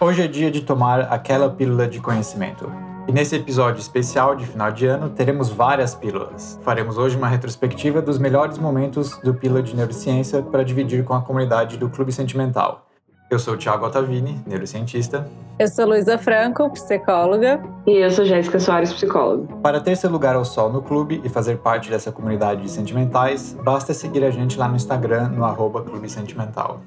Hoje 0.00 0.22
é 0.22 0.26
dia 0.26 0.50
de 0.50 0.62
tomar 0.62 1.00
aquela 1.12 1.50
pílula 1.50 1.86
de 1.86 2.00
conhecimento. 2.00 2.72
E 3.06 3.12
nesse 3.12 3.36
episódio 3.36 3.80
especial 3.80 4.34
de 4.34 4.46
final 4.46 4.72
de 4.72 4.86
ano, 4.86 5.10
teremos 5.10 5.50
várias 5.50 5.94
pílulas. 5.94 6.58
Faremos 6.62 6.96
hoje 6.96 7.18
uma 7.18 7.28
retrospectiva 7.28 8.00
dos 8.00 8.18
melhores 8.18 8.56
momentos 8.56 9.18
do 9.18 9.34
Pílula 9.34 9.62
de 9.62 9.76
Neurociência 9.76 10.42
para 10.42 10.62
dividir 10.62 11.04
com 11.04 11.12
a 11.12 11.20
comunidade 11.20 11.76
do 11.76 11.90
Clube 11.90 12.12
Sentimental. 12.12 12.87
Eu 13.30 13.38
sou 13.38 13.54
o 13.54 13.56
Thiago 13.58 13.84
Ottavini, 13.84 14.40
neurocientista. 14.46 15.28
Eu 15.58 15.68
sou 15.68 15.84
Luísa 15.84 16.16
Franco, 16.16 16.70
psicóloga. 16.70 17.62
E 17.86 17.98
eu 17.98 18.10
sou 18.10 18.24
Jéssica 18.24 18.58
Soares, 18.58 18.90
psicóloga. 18.90 19.54
Para 19.56 19.80
ter 19.80 19.96
seu 19.96 20.08
lugar 20.08 20.34
ao 20.34 20.46
sol 20.46 20.72
no 20.72 20.80
clube 20.80 21.20
e 21.22 21.28
fazer 21.28 21.58
parte 21.58 21.90
dessa 21.90 22.10
comunidade 22.10 22.62
de 22.62 22.70
sentimentais, 22.70 23.54
basta 23.62 23.92
seguir 23.92 24.24
a 24.24 24.30
gente 24.30 24.58
lá 24.58 24.66
no 24.66 24.76
Instagram, 24.76 25.28
no 25.28 25.44
arroba 25.44 25.82
Clube 25.82 26.08
Sentimental. 26.08 26.80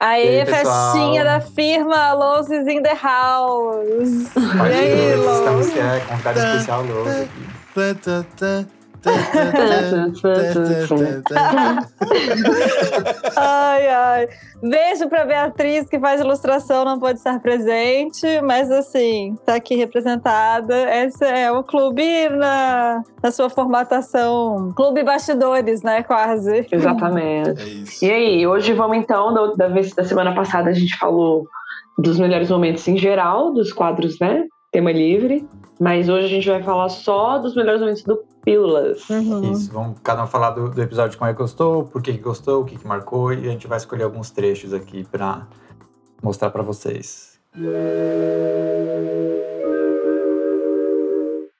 Aê, 0.00 0.40
aí, 0.40 0.46
festinha 0.46 1.24
da 1.24 1.40
firma 1.40 2.12
Lowe's 2.12 2.50
in 2.50 2.82
the 2.82 2.94
house. 2.94 4.28
Pode 4.34 4.70
e 4.70 4.76
aí, 4.76 5.16
Lowe's? 5.16 5.38
Estamos 5.38 5.76
é, 5.76 6.00
convidado 6.00 6.38
especial 6.38 6.82
aqui 6.82 8.77
ai, 13.36 13.88
ai. 13.88 14.28
Beijo 14.62 15.08
pra 15.08 15.24
Beatriz, 15.24 15.88
que 15.88 15.98
faz 16.00 16.20
ilustração, 16.20 16.84
não 16.84 16.98
pode 16.98 17.18
estar 17.18 17.38
presente, 17.40 18.40
mas 18.42 18.70
assim, 18.70 19.36
tá 19.46 19.54
aqui 19.54 19.76
representada. 19.76 20.74
Esse 21.04 21.24
é 21.24 21.50
o 21.52 21.62
clube 21.62 22.28
na, 22.30 23.02
na 23.22 23.30
sua 23.30 23.48
formatação. 23.48 24.72
Clube 24.74 25.04
bastidores, 25.04 25.82
né? 25.82 26.02
Quase. 26.02 26.66
Exatamente. 26.70 28.04
É 28.04 28.08
e 28.08 28.10
aí, 28.10 28.46
hoje 28.46 28.72
vamos 28.72 28.96
então, 28.96 29.54
da, 29.56 29.68
vez 29.68 29.94
da 29.94 30.04
semana 30.04 30.34
passada 30.34 30.70
a 30.70 30.74
gente 30.74 30.96
falou 30.98 31.46
dos 31.96 32.18
melhores 32.18 32.50
momentos 32.50 32.86
em 32.88 32.96
geral, 32.96 33.52
dos 33.52 33.72
quadros, 33.72 34.18
né? 34.18 34.44
Tema 34.70 34.92
livre. 34.92 35.48
Mas 35.80 36.08
hoje 36.08 36.26
a 36.26 36.28
gente 36.28 36.48
vai 36.48 36.62
falar 36.62 36.88
só 36.88 37.38
dos 37.38 37.54
melhores 37.54 37.80
momentos 37.80 38.02
do 38.02 38.24
Pílulas. 38.44 39.08
Uhum. 39.08 39.52
Isso, 39.52 39.72
vamos 39.72 39.98
cada 40.02 40.24
um 40.24 40.26
falar 40.26 40.50
do, 40.50 40.70
do 40.70 40.82
episódio 40.82 41.16
como 41.16 41.30
é 41.30 41.34
que 41.34 41.38
gostou, 41.38 41.84
por 41.84 42.02
que, 42.02 42.12
que 42.12 42.18
gostou, 42.18 42.62
o 42.62 42.64
que, 42.64 42.76
que 42.76 42.86
marcou, 42.86 43.32
e 43.32 43.46
a 43.46 43.50
gente 43.50 43.66
vai 43.66 43.78
escolher 43.78 44.02
alguns 44.04 44.30
trechos 44.30 44.74
aqui 44.74 45.04
para 45.04 45.46
mostrar 46.22 46.50
para 46.50 46.62
vocês. 46.62 47.38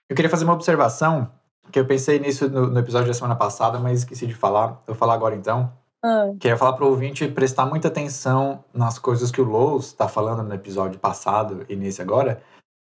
Eu 0.08 0.16
queria 0.16 0.30
fazer 0.30 0.44
uma 0.44 0.54
observação, 0.54 1.30
que 1.70 1.78
eu 1.78 1.84
pensei 1.84 2.18
nisso 2.18 2.48
no, 2.48 2.66
no 2.66 2.78
episódio 2.80 3.06
da 3.08 3.14
semana 3.14 3.36
passada, 3.36 3.78
mas 3.78 4.00
esqueci 4.00 4.26
de 4.26 4.34
falar. 4.34 4.80
Eu 4.86 4.94
vou 4.94 4.96
falar 4.96 5.14
agora 5.14 5.36
então. 5.36 5.70
Ah. 6.02 6.32
Queria 6.40 6.56
falar 6.56 6.72
para 6.72 6.84
o 6.84 6.88
ouvinte 6.88 7.26
prestar 7.28 7.66
muita 7.66 7.88
atenção 7.88 8.64
nas 8.72 8.98
coisas 8.98 9.30
que 9.30 9.40
o 9.40 9.44
Lowe's 9.44 9.86
está 9.86 10.08
falando 10.08 10.42
no 10.42 10.54
episódio 10.54 10.98
passado 10.98 11.64
e 11.68 11.76
nesse 11.76 12.00
agora, 12.00 12.40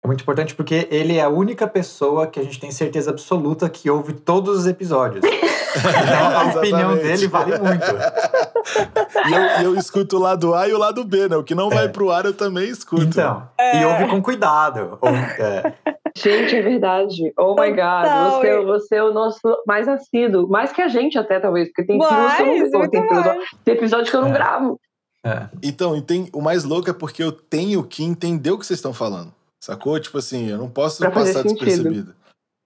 é 0.03 0.07
muito 0.07 0.21
importante 0.21 0.55
porque 0.55 0.87
ele 0.89 1.17
é 1.17 1.21
a 1.21 1.29
única 1.29 1.67
pessoa 1.67 2.25
que 2.25 2.39
a 2.39 2.43
gente 2.43 2.59
tem 2.59 2.71
certeza 2.71 3.11
absoluta 3.11 3.69
que 3.69 3.89
ouve 3.89 4.13
todos 4.13 4.59
os 4.59 4.67
episódios. 4.67 5.23
Então 5.25 6.37
a 6.37 6.45
opinião 6.55 6.95
dele 6.95 7.27
vale 7.27 7.57
muito. 7.59 7.85
E 9.27 9.33
eu, 9.33 9.71
eu, 9.71 9.75
escuto 9.75 10.15
o 10.15 10.19
lado 10.19 10.53
A 10.55 10.67
e 10.69 10.73
o 10.73 10.77
lado 10.77 11.03
B, 11.03 11.27
né? 11.27 11.35
O 11.35 11.43
que 11.43 11.53
não 11.53 11.69
vai 11.69 11.85
é. 11.85 11.87
pro 11.89 12.11
ar 12.11 12.25
eu 12.25 12.33
também 12.33 12.69
escuto. 12.69 13.03
Então, 13.03 13.47
é. 13.59 13.81
e 13.81 13.85
ouve 13.85 14.07
com 14.07 14.21
cuidado. 14.21 14.97
É. 15.37 15.73
Gente, 16.17 16.55
é 16.55 16.61
verdade. 16.61 17.33
Oh 17.37 17.55
my 17.59 17.69
God. 17.69 18.41
Você, 18.41 18.65
você 18.65 18.95
é 18.95 19.03
o 19.03 19.13
nosso 19.13 19.41
mais 19.67 19.87
assíduo. 19.87 20.47
Mais 20.47 20.71
que 20.71 20.81
a 20.81 20.87
gente 20.87 21.17
até, 21.17 21.39
talvez. 21.39 21.67
Porque 21.67 21.85
tem 21.85 21.97
mais, 21.97 22.35
que 22.35 22.43
eu 22.43 22.79
não 22.79 22.89
tem, 22.89 23.01
episódio, 23.01 23.41
tem 23.65 23.75
episódio 23.75 24.11
que 24.11 24.17
eu 24.17 24.21
não 24.21 24.29
é. 24.29 24.33
gravo. 24.33 24.79
É. 25.25 25.49
Então, 25.61 25.99
tem, 26.01 26.29
o 26.33 26.41
mais 26.41 26.63
louco 26.63 26.89
é 26.89 26.93
porque 26.93 27.21
eu 27.21 27.31
tenho 27.31 27.83
que 27.83 28.03
entender 28.03 28.51
o 28.51 28.57
que 28.57 28.65
vocês 28.65 28.77
estão 28.77 28.93
falando. 28.93 29.33
Sacou? 29.59 29.99
Tipo 29.99 30.17
assim, 30.17 30.47
eu 30.47 30.57
não 30.57 30.69
posso 30.69 30.97
pra 30.99 31.11
passar 31.11 31.43
despercebido. 31.43 32.15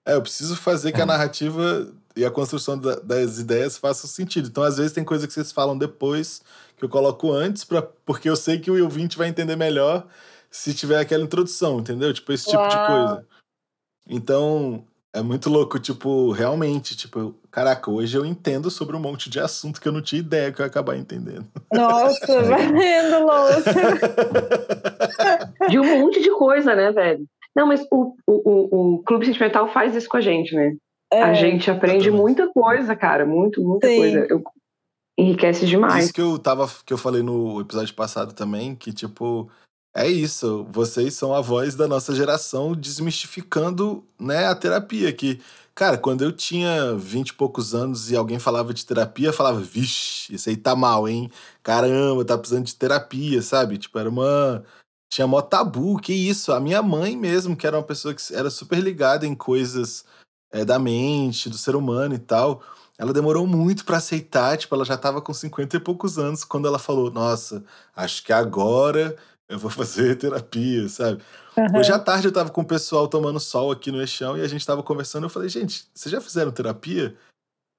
É, 0.05 0.13
eu 0.13 0.21
preciso 0.21 0.55
fazer 0.55 0.91
que 0.91 0.99
a 0.99 1.03
é. 1.03 1.07
narrativa 1.07 1.91
e 2.15 2.23
a 2.23 2.31
construção 2.31 2.77
da, 2.77 2.95
das 2.99 3.39
ideias 3.39 3.77
façam 3.77 4.09
sentido. 4.09 4.47
Então, 4.49 4.63
às 4.63 4.77
vezes, 4.77 4.91
tem 4.91 5.03
coisa 5.03 5.25
que 5.25 5.33
vocês 5.33 5.51
falam 5.51 5.77
depois 5.77 6.41
que 6.77 6.85
eu 6.85 6.89
coloco 6.89 7.31
antes, 7.31 7.63
pra, 7.63 7.81
porque 7.81 8.29
eu 8.29 8.35
sei 8.35 8.59
que 8.59 8.69
o 8.69 8.83
ouvinte 8.83 9.17
vai 9.17 9.27
entender 9.27 9.55
melhor 9.55 10.07
se 10.51 10.73
tiver 10.73 10.99
aquela 10.99 11.23
introdução, 11.23 11.79
entendeu? 11.79 12.13
Tipo, 12.13 12.31
esse 12.31 12.45
tipo 12.45 12.57
Uau. 12.57 12.69
de 12.69 12.75
coisa. 12.75 13.27
Então, 14.07 14.85
é 15.15 15.21
muito 15.21 15.49
louco, 15.49 15.79
tipo, 15.79 16.31
realmente, 16.31 16.97
tipo, 16.97 17.35
caraca, 17.51 17.91
hoje 17.91 18.17
eu 18.17 18.25
entendo 18.25 18.71
sobre 18.71 18.95
um 18.95 18.99
monte 18.99 19.29
de 19.29 19.39
assunto 19.39 19.79
que 19.79 19.87
eu 19.87 19.91
não 19.91 20.01
tinha 20.01 20.19
ideia 20.19 20.51
que 20.51 20.59
eu 20.59 20.65
ia 20.65 20.67
acabar 20.67 20.97
entendendo. 20.97 21.45
Nossa, 21.71 22.41
vai 22.43 22.71
vendo, 22.71 23.25
louça. 23.25 23.73
de 25.69 25.79
um 25.79 25.99
monte 25.99 26.19
de 26.21 26.31
coisa, 26.31 26.73
né, 26.75 26.91
velho? 26.91 27.25
Não, 27.55 27.67
mas 27.67 27.85
o, 27.91 28.15
o, 28.25 28.95
o, 28.95 29.03
Clube 29.03 29.27
Sentimental 29.27 29.71
faz 29.71 29.95
isso 29.95 30.09
com 30.09 30.17
a 30.17 30.21
gente, 30.21 30.55
né? 30.55 30.75
É, 31.11 31.21
a 31.21 31.33
gente 31.35 31.69
aprende 31.69 32.09
muita 32.09 32.51
coisa, 32.51 32.95
cara, 32.95 33.23
muito, 33.23 33.61
muita 33.61 33.87
Sim. 33.87 33.97
coisa. 33.97 34.25
Eu, 34.27 34.41
enriquece 35.17 35.65
demais. 35.65 36.05
Isso 36.05 36.13
que 36.13 36.21
eu 36.21 36.37
tava, 36.39 36.67
que 36.85 36.91
eu 36.91 36.97
falei 36.97 37.21
no 37.21 37.61
episódio 37.61 37.93
passado 37.93 38.33
também, 38.33 38.75
que 38.75 38.91
tipo, 38.91 39.49
é 39.95 40.07
isso, 40.07 40.65
vocês 40.71 41.13
são 41.13 41.33
a 41.33 41.41
voz 41.41 41.75
da 41.75 41.87
nossa 41.87 42.15
geração 42.15 42.73
desmistificando, 42.73 44.03
né, 44.19 44.47
a 44.47 44.55
terapia 44.55 45.13
que 45.13 45.39
Cara, 45.75 45.97
quando 45.97 46.23
eu 46.23 46.31
tinha 46.31 46.93
vinte 46.95 47.29
e 47.29 47.33
poucos 47.33 47.73
anos 47.73 48.11
e 48.11 48.15
alguém 48.15 48.37
falava 48.37 48.73
de 48.73 48.85
terapia, 48.85 49.29
eu 49.29 49.33
falava, 49.33 49.59
vixe, 49.59 50.33
isso 50.33 50.47
aí 50.49 50.55
tá 50.55 50.75
mal, 50.75 51.07
hein? 51.07 51.31
Caramba, 51.63 52.23
tá 52.23 52.37
precisando 52.37 52.65
de 52.65 52.75
terapia, 52.75 53.41
sabe? 53.41 53.77
Tipo, 53.79 53.97
era 53.97 54.07
uma. 54.09 54.63
Tinha 55.09 55.25
mó 55.27 55.41
tabu, 55.41 55.99
que 55.99 56.13
isso? 56.13 56.51
A 56.53 56.59
minha 56.59 56.81
mãe 56.83 57.17
mesmo, 57.17 57.55
que 57.57 57.65
era 57.67 57.77
uma 57.77 57.83
pessoa 57.83 58.13
que 58.13 58.21
era 58.35 58.49
super 58.51 58.79
ligada 58.79 59.25
em 59.25 59.35
coisas 59.35 60.05
é, 60.51 60.63
da 60.65 60.77
mente, 60.79 61.49
do 61.49 61.57
ser 61.57 61.75
humano 61.75 62.13
e 62.15 62.19
tal, 62.19 62.61
ela 62.97 63.13
demorou 63.13 63.47
muito 63.47 63.85
para 63.85 63.97
aceitar, 63.97 64.57
tipo, 64.57 64.73
ela 64.75 64.85
já 64.85 64.97
tava 64.97 65.21
com 65.21 65.33
cinquenta 65.33 65.77
e 65.77 65.79
poucos 65.79 66.19
anos 66.19 66.43
quando 66.43 66.67
ela 66.67 66.79
falou: 66.79 67.11
Nossa, 67.11 67.63
acho 67.95 68.23
que 68.23 68.31
agora 68.33 69.15
eu 69.49 69.59
vou 69.59 69.69
fazer 69.71 70.15
terapia, 70.17 70.87
sabe? 70.89 71.21
Uhum. 71.57 71.79
Hoje 71.79 71.91
à 71.91 71.99
tarde 71.99 72.27
eu 72.27 72.31
tava 72.31 72.49
com 72.49 72.61
o 72.61 72.67
pessoal 72.67 73.07
tomando 73.07 73.39
sol 73.39 73.71
aqui 73.71 73.91
no 73.91 74.01
Eixão 74.01 74.37
e 74.37 74.41
a 74.41 74.47
gente 74.47 74.65
tava 74.65 74.83
conversando. 74.83 75.25
Eu 75.25 75.29
falei, 75.29 75.49
gente, 75.49 75.87
vocês 75.93 76.11
já 76.11 76.19
fizeram 76.19 76.51
terapia? 76.51 77.15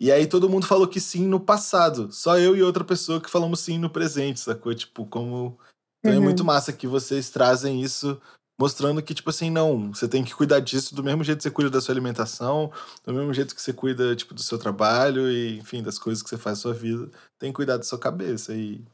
E 0.01 0.11
aí 0.11 0.27
todo 0.27 0.49
mundo 0.49 0.67
falou 0.67 0.89
que 0.89 1.01
sim 1.01 1.27
no 1.27 1.41
passado. 1.41 2.13
Só 2.13 2.39
eu 2.39 2.57
e 2.57 2.63
outra 2.63 2.85
pessoa 2.85 3.21
que 3.21 3.31
falamos 3.31 3.61
sim 3.61 3.79
no 3.79 3.91
presente, 3.91 4.41
sacou? 4.41 4.75
Tipo, 4.75 5.07
como. 5.07 5.59
Então 6.01 6.13
uhum. 6.13 6.23
é 6.23 6.25
muito 6.25 6.45
massa 6.45 6.73
que 6.73 6.87
vocês 6.87 7.31
trazem 7.31 7.81
isso, 7.81 8.21
mostrando 8.61 9.03
que, 9.03 9.15
tipo 9.15 9.31
assim, 9.31 9.49
não, 9.49 9.93
você 9.93 10.07
tem 10.07 10.23
que 10.23 10.35
cuidar 10.35 10.61
disso 10.61 10.95
do 10.95 11.03
mesmo 11.03 11.25
jeito 11.25 11.39
que 11.39 11.45
você 11.45 11.51
cuida 11.51 11.71
da 11.71 11.81
sua 11.81 11.95
alimentação, 11.95 12.71
do 13.03 13.15
mesmo 13.15 13.33
jeito 13.33 13.55
que 13.55 13.63
você 13.63 13.73
cuida, 13.73 14.15
tipo, 14.15 14.35
do 14.35 14.43
seu 14.43 14.59
trabalho 14.59 15.31
e, 15.31 15.59
enfim, 15.59 15.83
das 15.83 15.99
coisas 15.99 16.23
que 16.23 16.29
você 16.29 16.37
faz 16.37 16.59
na 16.59 16.63
sua 16.63 16.75
vida. 16.75 17.11
Tem 17.39 17.51
que 17.51 17.57
cuidar 17.57 17.79
da 17.79 17.85
sua 17.85 17.99
cabeça. 17.99 18.53
E 18.55 18.85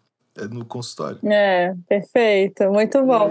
no 0.51 0.65
consultório. 0.65 1.19
É, 1.25 1.75
perfeito, 1.89 2.71
muito 2.71 3.03
bom. 3.05 3.31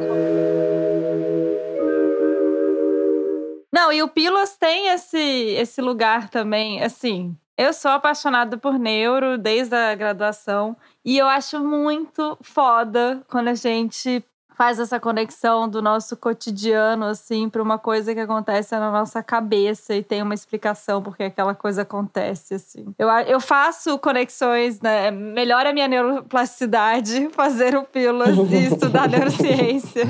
Não, 3.72 3.94
e 3.94 4.02
o 4.02 4.08
Pilos 4.08 4.58
tem 4.58 4.88
esse, 4.90 5.18
esse 5.18 5.82
lugar 5.82 6.30
também, 6.30 6.84
assim. 6.84 7.36
Eu 7.58 7.74
sou 7.74 7.92
apaixonada 7.92 8.58
por 8.58 8.80
neuro 8.80 9.38
desde 9.38 9.76
a 9.76 9.94
graduação 9.94 10.78
e 11.04 11.18
eu 11.18 11.28
acho 11.28 11.60
muito 11.60 12.38
foda 12.42 13.22
quando 13.30 13.50
a 13.50 13.54
gente 13.54 14.24
faz 14.60 14.78
essa 14.78 15.00
conexão 15.00 15.70
do 15.70 15.82
nosso 15.82 16.18
cotidiano, 16.18 17.06
assim, 17.06 17.48
para 17.48 17.64
uma 17.64 17.80
coisa 17.80 18.14
que 18.14 18.20
acontece 18.20 18.78
na 18.78 18.92
nossa 18.92 19.24
cabeça 19.24 19.96
e 19.96 20.04
tem 20.04 20.22
uma 20.22 20.34
explicação 20.34 21.02
porque 21.02 21.24
aquela 21.24 21.56
coisa 21.56 21.84
acontece, 21.84 22.56
assim. 22.56 22.94
Eu, 23.00 23.08
eu 23.08 23.40
faço 23.40 23.98
conexões, 24.00 24.82
né? 24.82 25.12
Melhora 25.12 25.70
a 25.70 25.74
minha 25.74 25.88
neuroplasticidade 25.88 27.30
fazer 27.32 27.74
o 27.78 27.86
Pílulas 27.86 28.36
e 28.52 28.66
estudar 28.66 29.08
neurociência. 29.08 30.04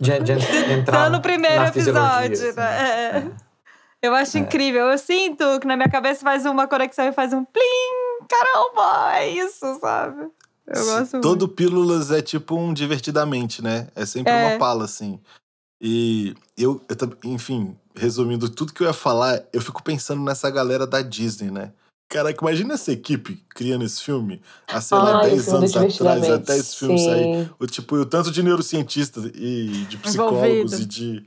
de, 0.00 0.18
de, 0.18 0.34
de 0.34 0.72
entrar 0.72 1.08
no 1.08 1.20
primeiro 1.22 1.62
episódio, 1.62 2.48
assim. 2.48 2.56
né? 2.56 3.22
É. 3.22 3.24
Eu 4.02 4.16
acho 4.16 4.36
é. 4.36 4.40
incrível. 4.40 4.86
Eu 4.86 4.98
sinto 4.98 5.60
que 5.60 5.66
na 5.68 5.76
minha 5.76 5.88
cabeça 5.88 6.24
faz 6.24 6.44
uma 6.44 6.66
conexão 6.66 7.06
e 7.06 7.12
faz 7.12 7.32
um 7.32 7.44
plim. 7.44 8.26
Caramba, 8.28 9.16
é 9.18 9.28
isso, 9.28 9.78
sabe? 9.78 10.28
Eu 10.66 10.84
gosto 10.84 11.20
Todo 11.20 11.46
muito. 11.46 11.54
Pílulas 11.54 12.10
é 12.10 12.20
tipo 12.20 12.56
um 12.56 12.74
divertidamente, 12.74 13.62
né? 13.62 13.88
É 13.94 14.04
sempre 14.04 14.32
é. 14.32 14.48
uma 14.48 14.58
pala, 14.58 14.84
assim. 14.84 15.20
E 15.80 16.34
eu, 16.56 16.80
eu, 16.88 17.30
enfim, 17.30 17.76
resumindo 17.94 18.48
tudo 18.48 18.72
que 18.72 18.82
eu 18.82 18.86
ia 18.86 18.92
falar, 18.92 19.44
eu 19.52 19.60
fico 19.60 19.82
pensando 19.82 20.22
nessa 20.22 20.50
galera 20.50 20.86
da 20.86 21.02
Disney, 21.02 21.50
né? 21.50 21.72
Caraca, 22.08 22.40
imagina 22.40 22.74
essa 22.74 22.92
equipe 22.92 23.44
criando 23.50 23.84
esse 23.84 24.00
filme 24.00 24.40
há, 24.68 24.80
sei 24.80 24.96
lá, 24.96 25.22
10 25.22 25.48
anos 25.48 25.76
atrás, 25.76 26.30
até 26.30 26.56
esse 26.56 26.76
filme 26.76 26.98
Sim. 26.98 27.04
sair. 27.04 27.50
O, 27.58 27.66
tipo, 27.66 27.96
o 27.96 28.06
tanto 28.06 28.30
de 28.30 28.42
neurocientistas 28.42 29.24
e 29.34 29.86
de 29.88 29.96
psicólogos 29.98 30.72
Envolvido. 30.72 30.82
e 30.82 30.86
de 30.86 31.24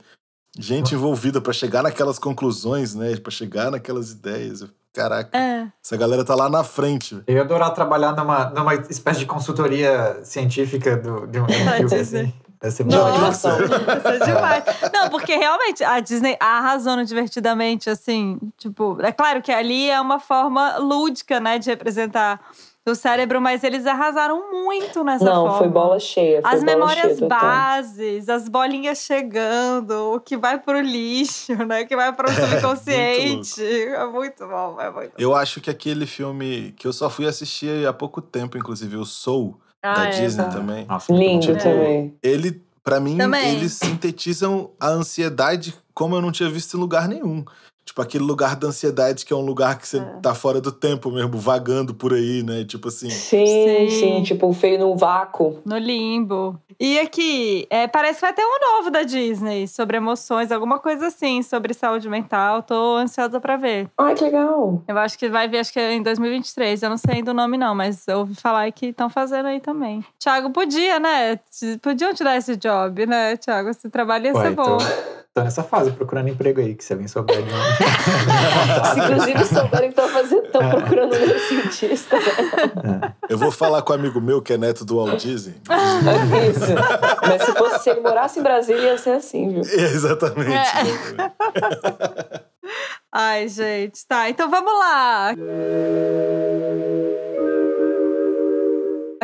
gente 0.58 0.94
envolvida 0.94 1.40
para 1.40 1.52
chegar 1.52 1.82
naquelas 1.82 2.18
conclusões, 2.18 2.94
né? 2.94 3.14
Para 3.16 3.30
chegar 3.30 3.70
naquelas 3.70 4.10
ideias. 4.10 4.64
Caraca, 4.92 5.36
é. 5.36 5.68
essa 5.82 5.96
galera 5.96 6.24
tá 6.24 6.34
lá 6.34 6.48
na 6.48 6.64
frente. 6.64 7.22
Eu 7.26 7.36
ia 7.36 7.42
adorar 7.42 7.72
trabalhar 7.72 8.12
numa, 8.12 8.50
numa 8.50 8.74
espécie 8.74 9.20
de 9.20 9.26
consultoria 9.26 10.20
científica 10.24 10.96
do, 10.96 11.26
de 11.26 11.38
um, 11.38 11.46
de 11.46 11.84
um 11.84 11.88
filme 11.88 11.94
assim. 11.94 12.32
Vai 12.60 12.70
ser 12.70 12.84
Nossa, 12.84 13.56
vai 13.56 14.00
ser 14.18 14.24
demais. 14.24 14.64
Não, 14.92 15.08
porque 15.08 15.34
realmente 15.34 15.82
a 15.82 15.98
Disney 16.00 16.36
arrasou 16.38 16.94
no 16.94 17.04
Divertidamente, 17.04 17.88
assim. 17.88 18.38
Tipo, 18.58 18.98
é 19.00 19.12
claro 19.12 19.40
que 19.40 19.50
ali 19.50 19.88
é 19.88 19.98
uma 20.00 20.18
forma 20.20 20.76
lúdica, 20.76 21.40
né, 21.40 21.58
de 21.58 21.70
representar 21.70 22.38
o 22.86 22.94
cérebro, 22.94 23.40
mas 23.40 23.62
eles 23.62 23.86
arrasaram 23.86 24.50
muito 24.64 25.04
nessa 25.04 25.24
Não, 25.24 25.42
forma. 25.44 25.58
foi 25.58 25.68
bola 25.68 25.98
cheia. 26.00 26.42
Foi 26.42 26.50
as 26.50 26.62
bola 26.64 26.76
memórias 26.76 27.18
cheia, 27.18 27.28
bases, 27.28 28.28
as 28.28 28.48
bolinhas 28.48 28.98
chegando, 28.98 30.14
o 30.14 30.20
que 30.20 30.36
vai 30.36 30.58
pro 30.58 30.80
lixo, 30.80 31.54
né? 31.66 31.82
O 31.82 31.86
que 31.86 31.94
vai 31.94 32.12
pro 32.12 32.28
subconsciente. 32.32 33.62
É 33.62 34.06
muito, 34.06 34.46
bom, 34.46 34.80
é 34.80 34.90
muito 34.90 35.12
Eu 35.18 35.34
acho 35.34 35.60
que 35.60 35.70
aquele 35.70 36.06
filme 36.06 36.72
que 36.76 36.86
eu 36.86 36.92
só 36.92 37.08
fui 37.08 37.26
assistir 37.26 37.86
há 37.86 37.92
pouco 37.92 38.20
tempo, 38.20 38.58
inclusive, 38.58 38.96
o 38.96 39.04
Soul 39.04 39.58
ah, 39.82 39.94
da 39.94 40.04
é, 40.06 40.20
Disney 40.20 40.44
tá. 40.44 40.50
também. 40.50 40.86
Nossa, 40.86 41.12
Lindo 41.12 41.56
também. 41.56 42.14
Ele, 42.22 42.62
para 42.82 43.00
mim, 43.00 43.16
também. 43.16 43.56
eles 43.56 43.72
sintetizam 43.74 44.70
a 44.78 44.88
ansiedade 44.88 45.74
como 45.94 46.16
eu 46.16 46.22
não 46.22 46.32
tinha 46.32 46.48
visto 46.48 46.76
em 46.76 46.80
lugar 46.80 47.08
nenhum. 47.08 47.44
Tipo, 47.90 48.02
aquele 48.02 48.22
lugar 48.22 48.54
da 48.54 48.68
ansiedade 48.68 49.26
que 49.26 49.32
é 49.32 49.36
um 49.36 49.40
lugar 49.40 49.76
que 49.76 49.88
você 49.88 49.98
é. 49.98 50.02
tá 50.22 50.32
fora 50.32 50.60
do 50.60 50.70
tempo 50.70 51.10
mesmo, 51.10 51.36
vagando 51.36 51.92
por 51.92 52.14
aí, 52.14 52.40
né? 52.40 52.62
Tipo 52.62 52.86
assim. 52.86 53.10
Sim, 53.10 53.44
sim, 53.44 53.90
sim 53.90 54.22
tipo, 54.22 54.52
feio 54.52 54.78
no 54.78 54.94
vácuo. 54.94 55.58
No 55.64 55.76
limbo. 55.76 56.56
E 56.78 57.00
aqui, 57.00 57.66
é, 57.68 57.88
parece 57.88 58.20
que 58.20 58.26
vai 58.26 58.32
ter 58.32 58.44
um 58.44 58.76
novo 58.76 58.92
da 58.92 59.02
Disney 59.02 59.66
sobre 59.66 59.96
emoções, 59.96 60.52
alguma 60.52 60.78
coisa 60.78 61.08
assim, 61.08 61.42
sobre 61.42 61.74
saúde 61.74 62.08
mental. 62.08 62.62
Tô 62.62 62.94
ansiosa 62.94 63.40
pra 63.40 63.56
ver. 63.56 63.90
Ai, 63.98 64.14
que 64.14 64.22
legal. 64.22 64.80
Eu 64.86 64.96
acho 64.96 65.18
que 65.18 65.28
vai 65.28 65.48
vir, 65.48 65.58
acho 65.58 65.72
que 65.72 65.80
é 65.80 65.92
em 65.92 66.02
2023. 66.02 66.84
Eu 66.84 66.90
não 66.90 66.96
sei 66.96 67.16
ainda 67.16 67.32
o 67.32 67.34
nome, 67.34 67.58
não, 67.58 67.74
mas 67.74 68.06
eu 68.06 68.20
ouvi 68.20 68.36
falar 68.36 68.70
que 68.70 68.86
estão 68.86 69.10
fazendo 69.10 69.46
aí 69.46 69.58
também. 69.58 70.04
Thiago, 70.16 70.50
podia, 70.50 71.00
né? 71.00 71.40
Podiam 71.82 72.14
te 72.14 72.22
dar 72.22 72.36
esse 72.36 72.54
job, 72.54 73.04
né, 73.04 73.36
Thiago? 73.36 73.68
Esse 73.68 73.90
trabalho 73.90 74.26
ia 74.26 74.34
ser 74.34 74.54
bom. 74.54 74.78
Então 75.29 75.29
tô 75.40 75.44
nessa 75.44 75.62
fase 75.62 75.90
procurando 75.92 76.28
emprego 76.28 76.60
aí, 76.60 76.74
que 76.74 76.84
se 76.84 76.92
alguém 76.92 77.08
souber 77.08 77.42
de 77.42 77.50
se 78.92 79.00
inclusive 79.00 79.44
souberem 79.46 79.90
que 79.92 80.00
estão 80.00 80.62
é. 80.62 80.70
procurando 80.70 81.14
um 81.14 81.38
cientista. 81.38 82.16
É. 82.16 83.12
Eu 83.28 83.38
vou 83.38 83.50
falar 83.50 83.82
com 83.82 83.92
um 83.92 83.96
amigo 83.96 84.20
meu 84.20 84.42
que 84.42 84.52
é 84.52 84.58
neto 84.58 84.84
do 84.84 84.96
Walt 84.96 85.20
Disney. 85.20 85.54
Isso. 86.50 86.74
Mas 87.22 87.42
se, 87.42 87.52
fosse, 87.52 87.84
se 87.84 87.90
ele 87.90 88.00
morasse 88.00 88.40
em 88.40 88.42
Brasília, 88.42 88.82
ia 88.82 88.98
ser 88.98 89.10
assim, 89.10 89.48
viu? 89.48 89.62
É, 89.62 89.82
exatamente. 89.82 90.52
É. 90.52 92.40
Ai, 93.12 93.48
gente. 93.48 94.06
Tá, 94.06 94.28
então 94.28 94.50
vamos 94.50 94.72
lá. 94.72 95.34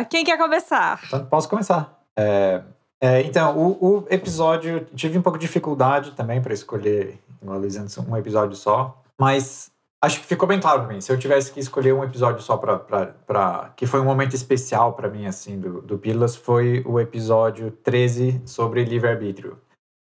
Quem 0.09 0.23
quer 0.23 0.37
começar? 0.37 0.99
Então, 1.05 1.25
posso 1.25 1.49
começar. 1.49 1.99
É, 2.17 2.61
é, 2.99 3.21
então, 3.21 3.57
o, 3.57 3.99
o, 3.99 4.07
episódio. 4.09 4.85
Tive 4.95 5.17
um 5.17 5.21
pouco 5.21 5.37
de 5.37 5.45
dificuldade 5.45 6.11
também 6.11 6.41
para 6.41 6.53
escolher, 6.53 7.19
igual 7.41 7.59
um 8.07 8.17
episódio 8.17 8.55
só. 8.55 9.01
Mas 9.19 9.71
acho 10.01 10.19
que 10.19 10.25
ficou 10.25 10.47
bem 10.47 10.59
claro 10.59 10.81
para 10.81 10.93
mim. 10.93 11.01
Se 11.01 11.11
eu 11.11 11.17
tivesse 11.17 11.51
que 11.51 11.59
escolher 11.59 11.93
um 11.93 12.03
episódio 12.03 12.41
só 12.41 12.57
para. 12.57 13.73
que 13.75 13.85
foi 13.85 13.99
um 13.99 14.05
momento 14.05 14.35
especial 14.35 14.93
para 14.93 15.09
mim, 15.09 15.27
assim, 15.27 15.59
do, 15.59 15.81
do 15.81 15.97
Pílulas, 15.97 16.35
foi 16.35 16.83
o 16.85 16.99
episódio 16.99 17.71
13 17.71 18.41
sobre 18.45 18.83
livre-arbítrio. 18.83 19.59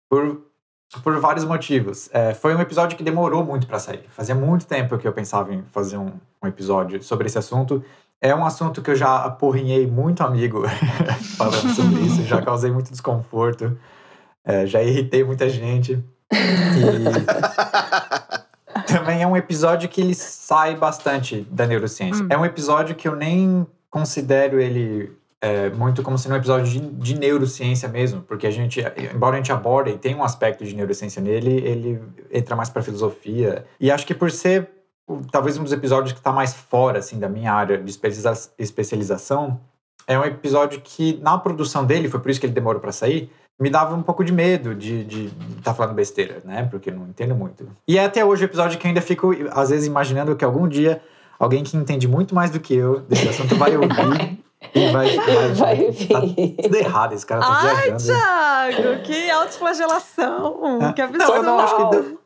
Por, 0.10 0.42
por 1.04 1.20
vários 1.20 1.46
motivos. 1.46 2.10
É, 2.12 2.34
foi 2.34 2.56
um 2.56 2.62
episódio 2.62 2.98
que 2.98 3.04
demorou 3.04 3.44
muito 3.44 3.68
para 3.68 3.78
sair. 3.78 4.04
Fazia 4.10 4.34
muito 4.34 4.66
tempo 4.66 4.98
que 4.98 5.08
eu 5.08 5.14
pensava 5.14 5.54
em 5.54 5.64
fazer 5.66 5.98
um, 5.98 6.14
um 6.42 6.48
episódio 6.48 7.04
sobre 7.04 7.28
esse 7.28 7.38
assunto. 7.38 7.84
É 8.22 8.36
um 8.36 8.46
assunto 8.46 8.82
que 8.82 8.92
eu 8.92 8.96
já 8.96 9.24
apurrinhei 9.24 9.88
muito 9.88 10.22
amigo 10.24 10.64
falando 11.38 11.74
sobre 11.74 12.02
isso, 12.02 12.24
já 12.24 12.42
causei 12.42 12.70
muito 12.70 12.92
desconforto, 12.92 13.78
é, 14.44 14.66
já 14.66 14.84
irritei 14.84 15.24
muita 15.24 15.48
gente. 15.48 16.04
E 16.32 16.38
também 18.92 19.22
é 19.22 19.28
um 19.28 19.38
episódio 19.38 19.88
que 19.88 20.02
ele 20.02 20.14
sai 20.14 20.76
bastante 20.76 21.48
da 21.50 21.66
neurociência. 21.66 22.26
Hum. 22.26 22.28
É 22.30 22.38
um 22.38 22.46
episódio 22.46 22.94
que 22.96 23.08
eu 23.08 23.16
nem 23.16 23.66
considero 23.90 24.60
ele 24.60 25.18
é, 25.42 25.70
muito 25.70 26.04
como 26.04 26.18
sendo 26.18 26.34
um 26.34 26.38
episódio 26.38 26.68
de, 26.68 26.80
de, 26.80 27.18
neurociência 27.18 27.88
mesmo, 27.88 28.22
porque 28.22 28.46
a 28.46 28.52
gente, 28.52 28.82
embora 29.14 29.36
a 29.36 29.38
gente 29.38 29.52
aborde 29.52 29.92
e 29.92 29.98
tem 29.98 30.14
um 30.14 30.24
aspecto 30.24 30.66
de 30.66 30.76
neurociência 30.76 31.22
nele, 31.22 31.56
ele 31.66 32.02
entra 32.30 32.56
mais 32.56 32.70
para 32.70 32.82
filosofia. 32.82 33.66
E 33.80 33.90
acho 33.90 34.06
que 34.06 34.14
por 34.14 34.30
ser 34.30 34.70
talvez 35.32 35.58
um 35.58 35.64
dos 35.64 35.72
episódios 35.72 36.14
que 36.14 36.20
está 36.20 36.32
mais 36.32 36.54
fora 36.54 37.00
assim 37.00 37.20
da 37.20 37.30
minha 37.30 37.54
área 37.54 37.78
de 37.78 38.00
especialização 38.58 39.60
é 40.08 40.18
um 40.18 40.24
episódio 40.24 40.82
que 40.82 41.20
na 41.22 41.38
produção 41.38 41.86
dele 41.86 42.10
foi 42.10 42.20
por 42.20 42.30
isso 42.30 42.40
que 42.40 42.46
ele 42.46 42.54
demorou 42.54 42.82
para 42.82 42.92
sair 42.92 43.32
me 43.60 43.70
dava 43.70 43.96
um 43.96 44.02
pouco 44.02 44.24
de 44.24 44.32
medo 44.32 44.74
de 44.74 45.02
estar 45.58 45.64
tá 45.64 45.74
falando 45.74 45.96
besteira 45.96 46.42
né 46.46 46.68
porque 46.70 46.90
eu 46.90 46.96
não 46.96 47.08
entendo 47.08 47.36
muito 47.36 47.68
e 47.88 47.98
é 47.98 48.06
até 48.06 48.24
hoje 48.24 48.44
o 48.44 48.46
episódio 48.46 48.78
que 48.78 48.86
eu 48.86 48.90
ainda 48.90 49.02
fico 49.02 49.32
às 49.52 49.70
vezes 49.70 49.88
imaginando 49.88 50.36
que 50.36 50.46
algum 50.46 50.68
dia 50.68 51.02
alguém 51.40 51.64
que 51.64 51.78
entende 51.78 52.08
muito 52.08 52.36
mais 52.36 52.52
do 52.52 52.60
que 52.60 52.76
eu 52.76 53.02
desse 53.02 53.30
assunto 53.30 53.56
vai 53.56 53.76
ouvir 53.76 54.40
e 54.76 54.92
vai, 54.92 55.16
vai, 55.16 55.54
vai 55.54 55.92
tá 56.10 56.22
tudo 56.64 56.76
errado, 56.76 57.14
esse 57.14 57.26
cara 57.26 57.42
tá 57.42 57.48
Ai, 57.50 57.90
viajando. 57.90 58.04
Thiago, 58.04 59.04
que 59.04 59.32
autoflagelação. 59.32 60.80
É. 60.82 60.94
Que 60.94 61.02
absurdo. 61.02 61.28
Não, 61.28 61.36
eu 61.36 61.44
não 61.44 61.60
acho 61.60 61.76
que. 61.90 62.20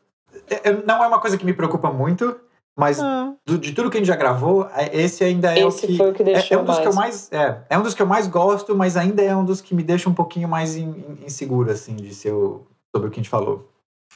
É, 0.50 0.72
não 0.84 1.02
é 1.02 1.06
uma 1.06 1.20
coisa 1.20 1.38
que 1.38 1.46
me 1.46 1.52
preocupa 1.52 1.90
muito, 1.90 2.36
mas 2.76 3.00
ah. 3.00 3.32
do, 3.46 3.56
de 3.56 3.72
tudo 3.72 3.88
que 3.88 3.96
a 3.96 4.00
gente 4.00 4.08
já 4.08 4.16
gravou, 4.16 4.68
é, 4.74 4.96
esse 4.96 5.22
ainda 5.22 5.56
é 5.56 5.66
esse 5.66 5.84
o 5.84 5.88
que. 5.88 5.96
Foi 5.96 6.10
o 6.10 6.14
que 6.14 6.24
deixou 6.24 6.56
é, 6.56 6.60
é 6.60 6.62
um 6.62 6.64
dos 6.64 6.74
mais. 6.74 6.80
que 6.80 6.88
eu 6.88 6.94
mais. 6.94 7.32
É, 7.32 7.62
é 7.70 7.78
um 7.78 7.82
dos 7.82 7.94
que 7.94 8.02
eu 8.02 8.06
mais 8.06 8.26
gosto, 8.26 8.74
mas 8.74 8.96
ainda 8.96 9.22
é 9.22 9.34
um 9.34 9.44
dos 9.44 9.60
que 9.60 9.74
me 9.74 9.82
deixa 9.82 10.10
um 10.10 10.14
pouquinho 10.14 10.48
mais 10.48 10.76
inseguro, 10.76 11.70
assim, 11.70 11.94
de 11.94 12.12
ser 12.14 12.32
o, 12.32 12.66
sobre 12.94 13.08
o 13.08 13.10
que 13.10 13.20
a 13.20 13.22
gente 13.22 13.30
falou. 13.30 13.68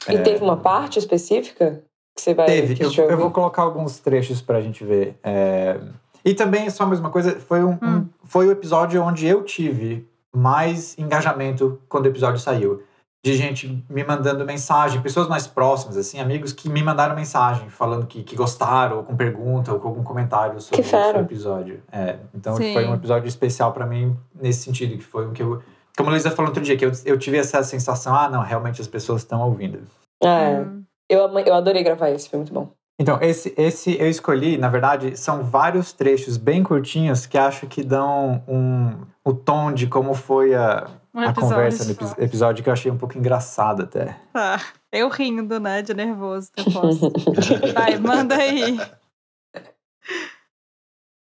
E 0.09 0.15
é, 0.15 0.21
teve 0.21 0.43
uma 0.43 0.57
parte 0.57 0.99
específica 0.99 1.83
que 2.15 2.21
você 2.21 2.33
vai. 2.33 2.47
Teve, 2.47 2.83
eu, 2.83 2.91
eu, 3.09 3.17
vou 3.17 3.31
colocar 3.31 3.61
alguns 3.61 3.99
trechos 3.99 4.41
pra 4.41 4.59
gente 4.59 4.83
ver. 4.83 5.17
É, 5.23 5.79
e 6.23 6.33
também, 6.33 6.69
só 6.69 6.83
a 6.83 6.87
mesma 6.87 7.09
coisa, 7.09 7.39
foi, 7.39 7.63
um, 7.63 7.71
hum. 7.71 7.77
um, 7.81 8.09
foi 8.25 8.47
o 8.47 8.51
episódio 8.51 9.01
onde 9.01 9.25
eu 9.25 9.43
tive 9.43 10.05
mais 10.35 10.97
engajamento 10.97 11.79
quando 11.87 12.05
o 12.05 12.09
episódio 12.09 12.39
saiu 12.39 12.83
de 13.23 13.35
gente 13.35 13.85
me 13.89 14.03
mandando 14.03 14.45
mensagem, 14.45 15.01
pessoas 15.01 15.27
mais 15.27 15.45
próximas, 15.45 15.97
assim, 15.97 16.19
amigos 16.19 16.53
que 16.53 16.69
me 16.69 16.81
mandaram 16.81 17.15
mensagem 17.15 17.69
falando 17.69 18.07
que, 18.07 18.23
que 18.23 18.35
gostaram, 18.35 18.97
ou 18.97 19.03
com 19.03 19.15
pergunta, 19.15 19.73
ou 19.73 19.79
com 19.79 19.89
algum 19.89 20.03
comentário 20.03 20.59
sobre, 20.61 20.81
o 20.81 21.19
episódio. 21.19 21.83
É, 21.91 22.17
então 22.33 22.55
Sim. 22.55 22.73
foi 22.73 22.85
um 22.85 22.93
episódio 22.93 23.27
especial 23.27 23.73
para 23.73 23.85
mim 23.85 24.17
nesse 24.33 24.63
sentido, 24.63 24.97
que 24.97 25.03
foi 25.03 25.27
o 25.27 25.31
que 25.31 25.43
eu. 25.43 25.61
Como 25.97 26.09
a 26.09 26.13
Luísa 26.13 26.31
falou 26.31 26.49
outro 26.49 26.63
dia, 26.63 26.77
que 26.77 26.85
eu, 26.85 26.91
eu 27.05 27.19
tive 27.19 27.37
essa 27.37 27.61
sensação, 27.61 28.15
ah, 28.15 28.29
não, 28.29 28.41
realmente 28.41 28.79
as 28.79 28.87
pessoas 28.87 29.21
estão 29.21 29.41
ouvindo. 29.41 29.81
É. 30.23 30.61
Hum. 30.61 30.83
Eu, 31.09 31.27
eu 31.39 31.55
adorei 31.55 31.83
gravar 31.83 32.11
esse, 32.11 32.29
foi 32.29 32.37
muito 32.37 32.53
bom. 32.53 32.71
Então, 32.99 33.17
esse, 33.21 33.53
esse 33.55 33.97
eu 33.97 34.09
escolhi, 34.09 34.57
na 34.57 34.67
verdade, 34.67 35.17
são 35.17 35.41
vários 35.41 35.93
trechos 35.93 36.35
bem 36.35 36.61
curtinhos 36.61 37.25
que 37.25 37.37
acho 37.37 37.65
que 37.65 37.81
dão 37.81 38.43
um, 38.45 38.93
o 39.23 39.33
tom 39.33 39.71
de 39.71 39.87
como 39.87 40.13
foi 40.13 40.53
a, 40.53 40.85
um 41.15 41.21
a 41.21 41.33
conversa 41.33 41.85
no 41.85 42.23
episódio 42.23 42.61
que 42.61 42.69
eu 42.69 42.73
achei 42.73 42.91
um 42.91 42.97
pouco 42.97 43.17
engraçado 43.17 43.83
até. 43.83 44.17
Tá. 44.33 44.59
Eu 44.91 45.07
rindo, 45.07 45.61
né? 45.61 45.81
De 45.81 45.93
nervoso 45.93 46.51
depois. 46.53 46.99
Vai, 47.73 47.97
manda 47.97 48.35
aí. 48.35 48.77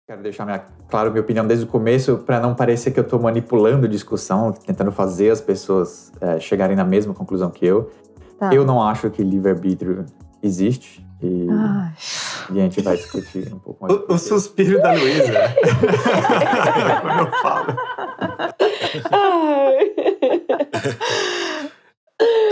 Quero 0.07 0.23
deixar 0.23 0.45
minha, 0.45 0.63
claro 0.89 1.11
minha 1.11 1.21
opinião 1.21 1.45
desde 1.45 1.65
o 1.65 1.67
começo 1.67 2.17
para 2.19 2.39
não 2.39 2.55
parecer 2.55 2.91
que 2.91 2.99
eu 2.99 3.03
estou 3.03 3.19
manipulando 3.19 3.87
discussão, 3.87 4.51
tentando 4.51 4.91
fazer 4.91 5.29
as 5.29 5.41
pessoas 5.41 6.11
é, 6.19 6.39
chegarem 6.39 6.75
na 6.75 6.85
mesma 6.85 7.13
conclusão 7.13 7.51
que 7.51 7.65
eu. 7.65 7.91
Tá. 8.39 8.51
Eu 8.51 8.65
não 8.65 8.81
acho 8.81 9.11
que 9.11 9.21
livre-arbítrio 9.21 10.05
existe. 10.41 11.06
E, 11.21 11.47
e, 12.53 12.59
a 12.59 12.63
gente 12.63 12.81
vai 12.81 12.95
discutir 12.95 13.51
um 13.53 13.59
pouco 13.59 13.85
mais. 13.85 14.01
O, 14.07 14.13
o 14.13 14.17
suspiro 14.17 14.81
da 14.81 14.93
Luísa. 14.93 15.33
Quando 17.01 17.19
eu 17.19 17.31
falo. 17.41 17.77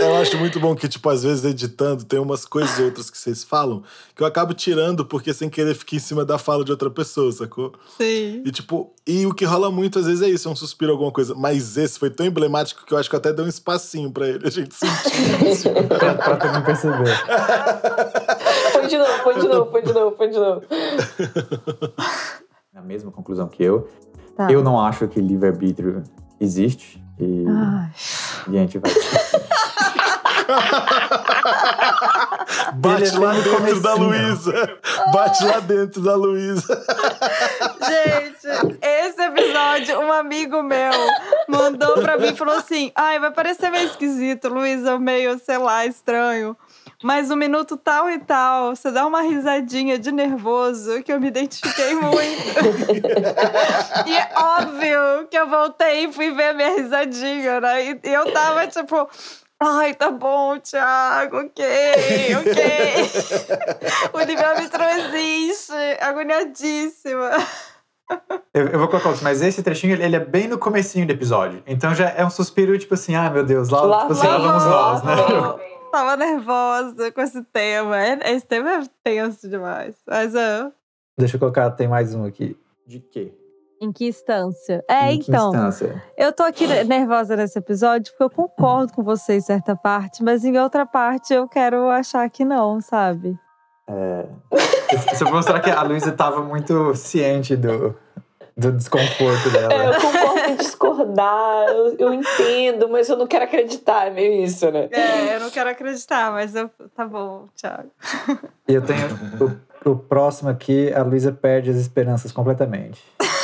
Eu 0.00 0.16
acho 0.16 0.38
muito 0.38 0.60
bom 0.60 0.76
que, 0.76 0.86
tipo, 0.86 1.08
às 1.08 1.24
vezes 1.24 1.44
editando 1.44 2.04
tem 2.04 2.20
umas 2.20 2.44
coisas 2.44 2.78
outras 2.78 3.10
que 3.10 3.18
vocês 3.18 3.42
falam 3.42 3.82
que 4.14 4.22
eu 4.22 4.26
acabo 4.26 4.54
tirando 4.54 5.04
porque 5.04 5.34
sem 5.34 5.50
querer 5.50 5.74
fica 5.74 5.96
em 5.96 5.98
cima 5.98 6.24
da 6.24 6.38
fala 6.38 6.64
de 6.64 6.70
outra 6.70 6.88
pessoa, 6.88 7.32
sacou? 7.32 7.72
Sim. 7.98 8.42
E, 8.44 8.50
tipo, 8.52 8.94
e 9.06 9.26
o 9.26 9.34
que 9.34 9.44
rola 9.44 9.70
muito 9.70 9.98
às 9.98 10.06
vezes 10.06 10.22
é 10.22 10.28
isso, 10.28 10.48
é 10.48 10.52
um 10.52 10.56
suspiro, 10.56 10.92
alguma 10.92 11.10
coisa. 11.10 11.34
Mas 11.34 11.76
esse 11.76 11.98
foi 11.98 12.10
tão 12.10 12.24
emblemático 12.24 12.86
que 12.86 12.94
eu 12.94 12.98
acho 12.98 13.08
que 13.08 13.16
eu 13.16 13.18
até 13.18 13.32
dei 13.32 13.44
um 13.44 13.48
espacinho 13.48 14.10
pra 14.12 14.28
ele, 14.28 14.46
a 14.46 14.50
gente 14.50 14.74
sentir. 14.74 15.72
pra, 15.88 16.14
pra 16.14 16.36
também 16.36 16.62
perceber. 16.62 17.16
Foi 18.86 18.88
de 18.88 18.98
novo, 18.98 19.22
põe 19.22 19.34
de 19.34 19.48
novo, 19.48 19.66
põe 19.66 19.82
de 19.82 19.92
novo, 19.92 20.16
põe 20.16 20.30
de 20.30 20.38
novo. 20.38 20.62
Na 22.72 22.82
mesma 22.82 23.10
conclusão 23.10 23.48
que 23.48 23.64
eu. 23.64 23.88
Tá. 24.36 24.50
Eu 24.50 24.62
não 24.62 24.78
acho 24.78 25.08
que 25.08 25.20
livre-arbítrio 25.20 26.02
existe. 26.40 27.02
E, 27.18 27.44
e 28.48 28.58
a 28.58 28.60
gente 28.60 28.78
vai. 28.78 28.92
Bate 32.74 33.18
lá 33.18 33.32
dentro 33.32 33.80
da 33.80 33.94
Luísa. 33.94 34.78
Bate 35.12 35.44
lá 35.44 35.60
dentro 35.60 36.02
da 36.02 36.14
Luísa. 36.14 36.84
Gente, 37.80 38.78
esse 38.82 39.22
episódio, 39.22 39.98
um 40.00 40.12
amigo 40.12 40.62
meu 40.62 40.92
mandou 41.48 41.94
pra 41.94 42.18
mim 42.18 42.28
e 42.28 42.36
falou 42.36 42.56
assim: 42.56 42.92
ai, 42.94 43.18
vai 43.18 43.30
parecer 43.32 43.70
meio 43.70 43.86
esquisito, 43.86 44.48
Luísa, 44.48 44.98
meio, 44.98 45.38
sei 45.38 45.58
lá, 45.58 45.86
estranho. 45.86 46.56
Mas 47.02 47.30
o 47.30 47.36
minuto 47.36 47.76
tal 47.76 48.08
e 48.08 48.18
tal, 48.18 48.74
você 48.74 48.90
dá 48.90 49.06
uma 49.06 49.20
risadinha 49.20 49.98
de 49.98 50.10
nervoso 50.10 51.02
que 51.02 51.12
eu 51.12 51.20
me 51.20 51.28
identifiquei 51.28 51.94
muito. 51.94 52.16
e 54.06 54.16
é 54.16 54.30
óbvio 54.34 55.28
que 55.30 55.36
eu 55.36 55.48
voltei 55.48 56.04
e 56.04 56.12
fui 56.12 56.30
ver 56.30 56.50
a 56.50 56.54
minha 56.54 56.74
risadinha, 56.76 57.60
né? 57.60 57.84
E 57.84 58.00
eu 58.04 58.32
tava 58.32 58.66
tipo. 58.66 59.08
Ai, 59.58 59.94
tá 59.94 60.10
bom, 60.10 60.58
Thiago, 60.58 61.38
ok, 61.38 61.64
ok. 62.40 63.10
o 64.12 64.20
livre-arbítrio 64.20 64.84
existe, 64.84 65.72
agoniadíssima. 65.98 67.30
Eu, 68.52 68.68
eu, 68.68 68.78
vou 68.78 68.86
colocar 68.88 69.08
outro, 69.08 69.24
mas 69.24 69.40
esse 69.40 69.62
trechinho 69.62 69.94
ele, 69.94 70.04
ele, 70.04 70.16
é 70.16 70.20
bem 70.20 70.46
no 70.46 70.58
comecinho 70.58 71.06
do 71.06 71.12
episódio. 71.12 71.62
Então 71.66 71.94
já 71.94 72.10
é 72.10 72.24
um 72.24 72.30
suspiro, 72.30 72.78
tipo 72.78 72.94
assim, 72.94 73.14
ai 73.14 73.26
ah, 73.26 73.30
meu 73.30 73.44
Deus, 73.44 73.70
lá, 73.70 73.80
lá, 73.80 74.00
tipo 74.02 74.12
assim, 74.12 74.26
lá 74.26 74.38
vamos 74.38 74.64
nós, 74.64 75.02
né? 75.02 75.14
Tava 75.96 76.14
nervosa 76.14 77.10
com 77.10 77.22
esse 77.22 77.42
tema. 77.44 77.98
É, 77.98 78.34
esse 78.34 78.44
tema 78.44 78.70
é 78.70 78.80
tenso 79.02 79.48
demais. 79.48 79.94
Mas 80.06 80.34
é. 80.34 80.70
Deixa 81.18 81.36
eu 81.36 81.40
colocar, 81.40 81.70
tem 81.70 81.88
mais 81.88 82.14
um 82.14 82.26
aqui. 82.26 82.54
De 82.86 83.00
quê? 83.00 83.32
Em 83.80 83.90
que 83.90 84.06
instância? 84.06 84.84
É, 84.86 85.10
em 85.10 85.20
então. 85.20 85.48
Instância? 85.48 86.02
Eu 86.14 86.34
tô 86.34 86.42
aqui 86.42 86.66
nervosa 86.84 87.34
nesse 87.34 87.58
episódio 87.58 88.12
porque 88.12 88.24
eu 88.24 88.28
concordo 88.28 88.92
com 88.92 89.02
você 89.02 89.36
em 89.36 89.40
certa 89.40 89.74
parte, 89.74 90.22
mas 90.22 90.44
em 90.44 90.58
outra 90.58 90.84
parte 90.84 91.32
eu 91.32 91.48
quero 91.48 91.88
achar 91.88 92.28
que 92.28 92.44
não, 92.44 92.78
sabe? 92.78 93.34
É. 93.88 94.26
Isso 95.14 95.24
pra 95.24 95.32
mostrar 95.32 95.60
que 95.60 95.70
a 95.70 95.80
Luísa 95.80 96.12
tava 96.12 96.42
muito 96.42 96.94
ciente 96.94 97.56
do, 97.56 97.96
do 98.54 98.70
desconforto 98.70 99.48
dela. 99.48 99.72
É, 99.72 99.88
eu 99.88 99.94
concordo 99.98 100.35
discordar, 101.06 101.68
eu, 101.68 101.96
eu, 101.98 102.14
entendo, 102.14 102.88
mas 102.88 103.08
eu 103.08 103.16
não 103.16 103.26
quero 103.26 103.44
acreditar, 103.44 104.06
é 104.06 104.10
meio 104.10 104.44
isso, 104.44 104.70
né? 104.70 104.88
É, 104.90 105.36
eu 105.36 105.40
não 105.40 105.50
quero 105.50 105.70
acreditar, 105.70 106.32
mas 106.32 106.54
eu. 106.54 106.70
Tá 106.94 107.06
bom, 107.06 107.48
Thiago. 107.56 107.90
E 108.68 108.74
eu 108.74 108.82
tenho. 108.82 109.06
O, 109.84 109.90
o 109.90 109.96
próximo 109.96 110.50
aqui, 110.50 110.92
a 110.92 111.02
Luísa 111.02 111.32
perde 111.32 111.70
as 111.70 111.76
esperanças 111.76 112.32
completamente 112.32 113.00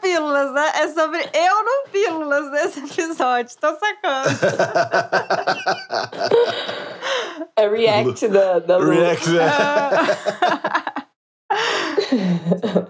pílulas, 0.00 0.52
né? 0.52 0.66
É 0.76 0.88
sobre 0.88 1.20
eu 1.20 1.64
no 1.64 1.90
pílulas 1.90 2.50
nesse 2.50 2.80
episódio. 2.80 3.56
Tô 3.60 3.74
sacando. 3.76 4.28
é 7.56 7.68
react 7.68 8.28
da, 8.28 8.58
da 8.58 8.76
Lu. 8.76 8.90
React, 8.90 9.30
né? 9.30 9.46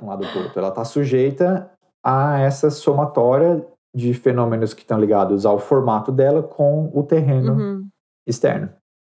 um 0.02 0.06
lado 0.06 0.26
outro. 0.38 0.52
Ela 0.56 0.70
tá 0.70 0.84
sujeita 0.84 1.70
a 2.04 2.38
essa 2.40 2.70
somatória 2.70 3.66
de 3.94 4.14
fenômenos 4.14 4.72
que 4.72 4.82
estão 4.82 4.98
ligados 4.98 5.44
ao 5.44 5.58
formato 5.58 6.12
dela 6.12 6.42
com 6.42 6.90
o 6.94 7.02
terreno 7.02 7.54
uhum. 7.54 7.88
externo. 8.26 8.70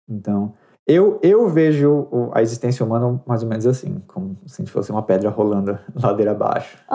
Então, 0.10 0.54
eu, 0.88 1.20
eu 1.22 1.48
vejo 1.48 2.32
a 2.34 2.42
existência 2.42 2.86
humana 2.86 3.22
mais 3.26 3.44
ou 3.44 3.50
menos 3.50 3.68
assim, 3.68 4.00
como 4.08 4.38
se 4.46 4.66
fosse 4.66 4.92
uma 4.92 5.04
pedra 5.04 5.30
rolando 5.30 5.78
ladeira 5.96 6.32
abaixo. 6.32 6.78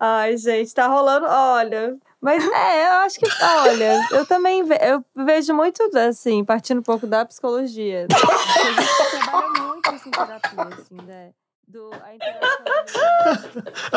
Ai, 0.00 0.36
gente, 0.36 0.74
tá 0.74 0.88
rolando. 0.88 1.26
Olha. 1.28 1.96
Mas 2.20 2.44
é, 2.44 2.86
eu 2.86 2.92
acho 3.00 3.18
que. 3.18 3.26
Olha, 3.42 4.00
eu 4.12 4.26
também 4.26 4.62
ve 4.64 4.78
eu 4.80 5.04
vejo 5.24 5.54
muito, 5.54 5.80
assim, 5.96 6.44
partindo 6.44 6.78
um 6.78 6.82
pouco 6.82 7.06
da 7.06 7.24
psicologia. 7.24 8.06
A 8.14 8.80
gente 8.80 9.24
trabalha 9.24 9.62
muito 9.64 9.94
isso 9.94 10.08
em 10.08 10.10
terapia, 10.10 10.76
assim, 10.76 10.96
né? 11.06 11.30
Do, 11.72 11.90
a, 11.90 11.96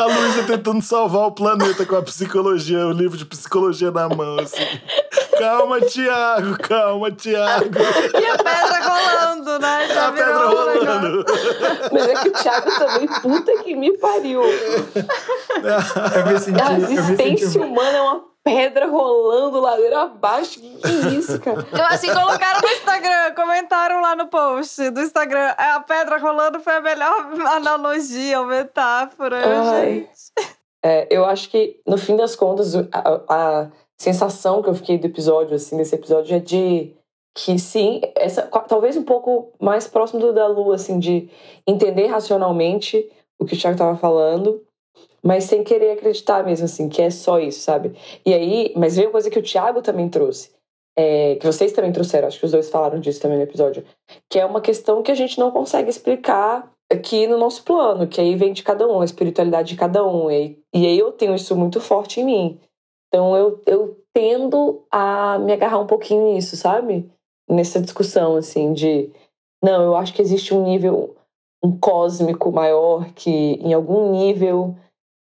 a 0.00 0.06
Luísa 0.06 0.44
tentando 0.46 0.80
salvar 0.80 1.26
o 1.26 1.32
planeta 1.32 1.84
com 1.84 1.96
a 1.96 2.02
psicologia, 2.02 2.86
o 2.86 2.92
livro 2.92 3.18
de 3.18 3.26
psicologia 3.26 3.90
na 3.90 4.08
mão, 4.08 4.38
assim. 4.38 4.64
Calma, 5.38 5.78
Tiago, 5.82 6.56
calma, 6.56 7.12
Tiago. 7.12 7.78
E 8.18 8.26
a 8.26 8.38
pedra 8.38 8.80
rolando, 8.80 9.58
né? 9.58 9.88
Já 9.88 10.08
a 10.08 10.12
pedra 10.12 10.46
rolando. 10.46 11.26
Mas 11.92 12.08
é 12.08 12.14
que 12.14 12.30
o 12.30 12.32
Thiago 12.32 12.70
também, 12.78 13.06
puta 13.20 13.62
que 13.62 13.76
me 13.76 13.94
pariu. 13.98 14.42
Eu 14.42 16.26
me 16.32 16.40
senti, 16.40 16.62
a 16.62 16.78
existência 16.78 17.50
senti... 17.50 17.58
humana 17.58 17.98
é 17.98 18.00
uma 18.00 18.24
pedra 18.46 18.86
rolando 18.86 19.60
ladeira 19.60 20.02
abaixo. 20.02 20.60
Que, 20.60 20.76
que 20.76 20.86
é 20.86 21.14
isso, 21.14 21.40
cara? 21.40 21.66
Eu 21.76 21.84
assim, 21.86 22.06
colocaram 22.06 22.60
no 22.60 22.68
Instagram, 22.68 23.34
comentaram 23.34 24.00
lá 24.00 24.14
no 24.14 24.28
post 24.28 24.88
do 24.90 25.00
Instagram. 25.00 25.52
É, 25.58 25.72
a 25.72 25.80
pedra 25.80 26.16
rolando 26.18 26.60
foi 26.60 26.76
a 26.76 26.80
melhor 26.80 27.28
analogia, 27.56 28.40
ou 28.40 28.46
metáfora, 28.46 29.40
Ai. 29.44 29.84
gente. 29.84 30.10
É, 30.84 31.08
eu 31.10 31.24
acho 31.24 31.50
que, 31.50 31.80
no 31.84 31.98
fim 31.98 32.14
das 32.14 32.36
contas, 32.36 32.76
a, 32.76 33.22
a 33.28 33.70
sensação 33.98 34.62
que 34.62 34.68
eu 34.68 34.74
fiquei 34.74 34.96
do 34.96 35.08
episódio, 35.08 35.56
assim, 35.56 35.76
desse 35.76 35.96
episódio 35.96 36.36
é 36.36 36.38
de 36.38 36.94
que 37.34 37.58
sim, 37.58 38.00
essa 38.14 38.42
talvez 38.68 38.96
um 38.96 39.02
pouco 39.02 39.52
mais 39.60 39.88
próximo 39.88 40.20
do 40.20 40.32
da 40.32 40.46
Lu, 40.46 40.72
assim, 40.72 41.00
de 41.00 41.28
entender 41.66 42.06
racionalmente 42.06 43.10
o 43.38 43.44
que 43.44 43.54
o 43.54 43.58
Thiago 43.58 43.74
estava 43.74 43.96
falando, 43.96 44.62
mas 45.22 45.44
sem 45.44 45.64
querer 45.64 45.92
acreditar 45.92 46.44
mesmo, 46.44 46.66
assim, 46.66 46.88
que 46.88 47.02
é 47.02 47.10
só 47.10 47.38
isso, 47.38 47.60
sabe? 47.60 47.96
E 48.24 48.32
aí, 48.32 48.72
mas 48.76 48.96
veio 48.96 49.08
uma 49.08 49.12
coisa 49.12 49.30
que 49.30 49.38
o 49.38 49.42
Thiago 49.42 49.82
também 49.82 50.08
trouxe, 50.08 50.50
é, 50.96 51.36
que 51.36 51.46
vocês 51.46 51.72
também 51.72 51.92
trouxeram, 51.92 52.28
acho 52.28 52.38
que 52.38 52.46
os 52.46 52.52
dois 52.52 52.70
falaram 52.70 53.00
disso 53.00 53.20
também 53.20 53.36
no 53.36 53.44
episódio, 53.44 53.84
que 54.30 54.38
é 54.38 54.46
uma 54.46 54.60
questão 54.60 55.02
que 55.02 55.10
a 55.10 55.14
gente 55.14 55.38
não 55.38 55.50
consegue 55.50 55.90
explicar 55.90 56.72
aqui 56.90 57.26
no 57.26 57.38
nosso 57.38 57.64
plano, 57.64 58.06
que 58.06 58.20
aí 58.20 58.34
vem 58.36 58.52
de 58.52 58.62
cada 58.62 58.86
um, 58.88 59.00
a 59.00 59.04
espiritualidade 59.04 59.70
de 59.70 59.76
cada 59.76 60.06
um. 60.06 60.30
E, 60.30 60.58
e 60.74 60.86
aí 60.86 60.98
eu 60.98 61.12
tenho 61.12 61.34
isso 61.34 61.56
muito 61.56 61.80
forte 61.80 62.20
em 62.20 62.24
mim. 62.24 62.60
Então 63.08 63.36
eu, 63.36 63.62
eu 63.66 63.96
tendo 64.14 64.84
a 64.90 65.38
me 65.38 65.52
agarrar 65.52 65.78
um 65.78 65.86
pouquinho 65.86 66.32
nisso, 66.32 66.56
sabe? 66.56 67.10
Nessa 67.48 67.80
discussão, 67.80 68.36
assim, 68.36 68.72
de 68.72 69.10
não, 69.62 69.82
eu 69.82 69.96
acho 69.96 70.14
que 70.14 70.22
existe 70.22 70.54
um 70.54 70.62
nível, 70.62 71.16
um 71.62 71.76
cósmico 71.76 72.52
maior 72.52 73.12
que 73.14 73.30
em 73.30 73.72
algum 73.72 74.10
nível 74.10 74.76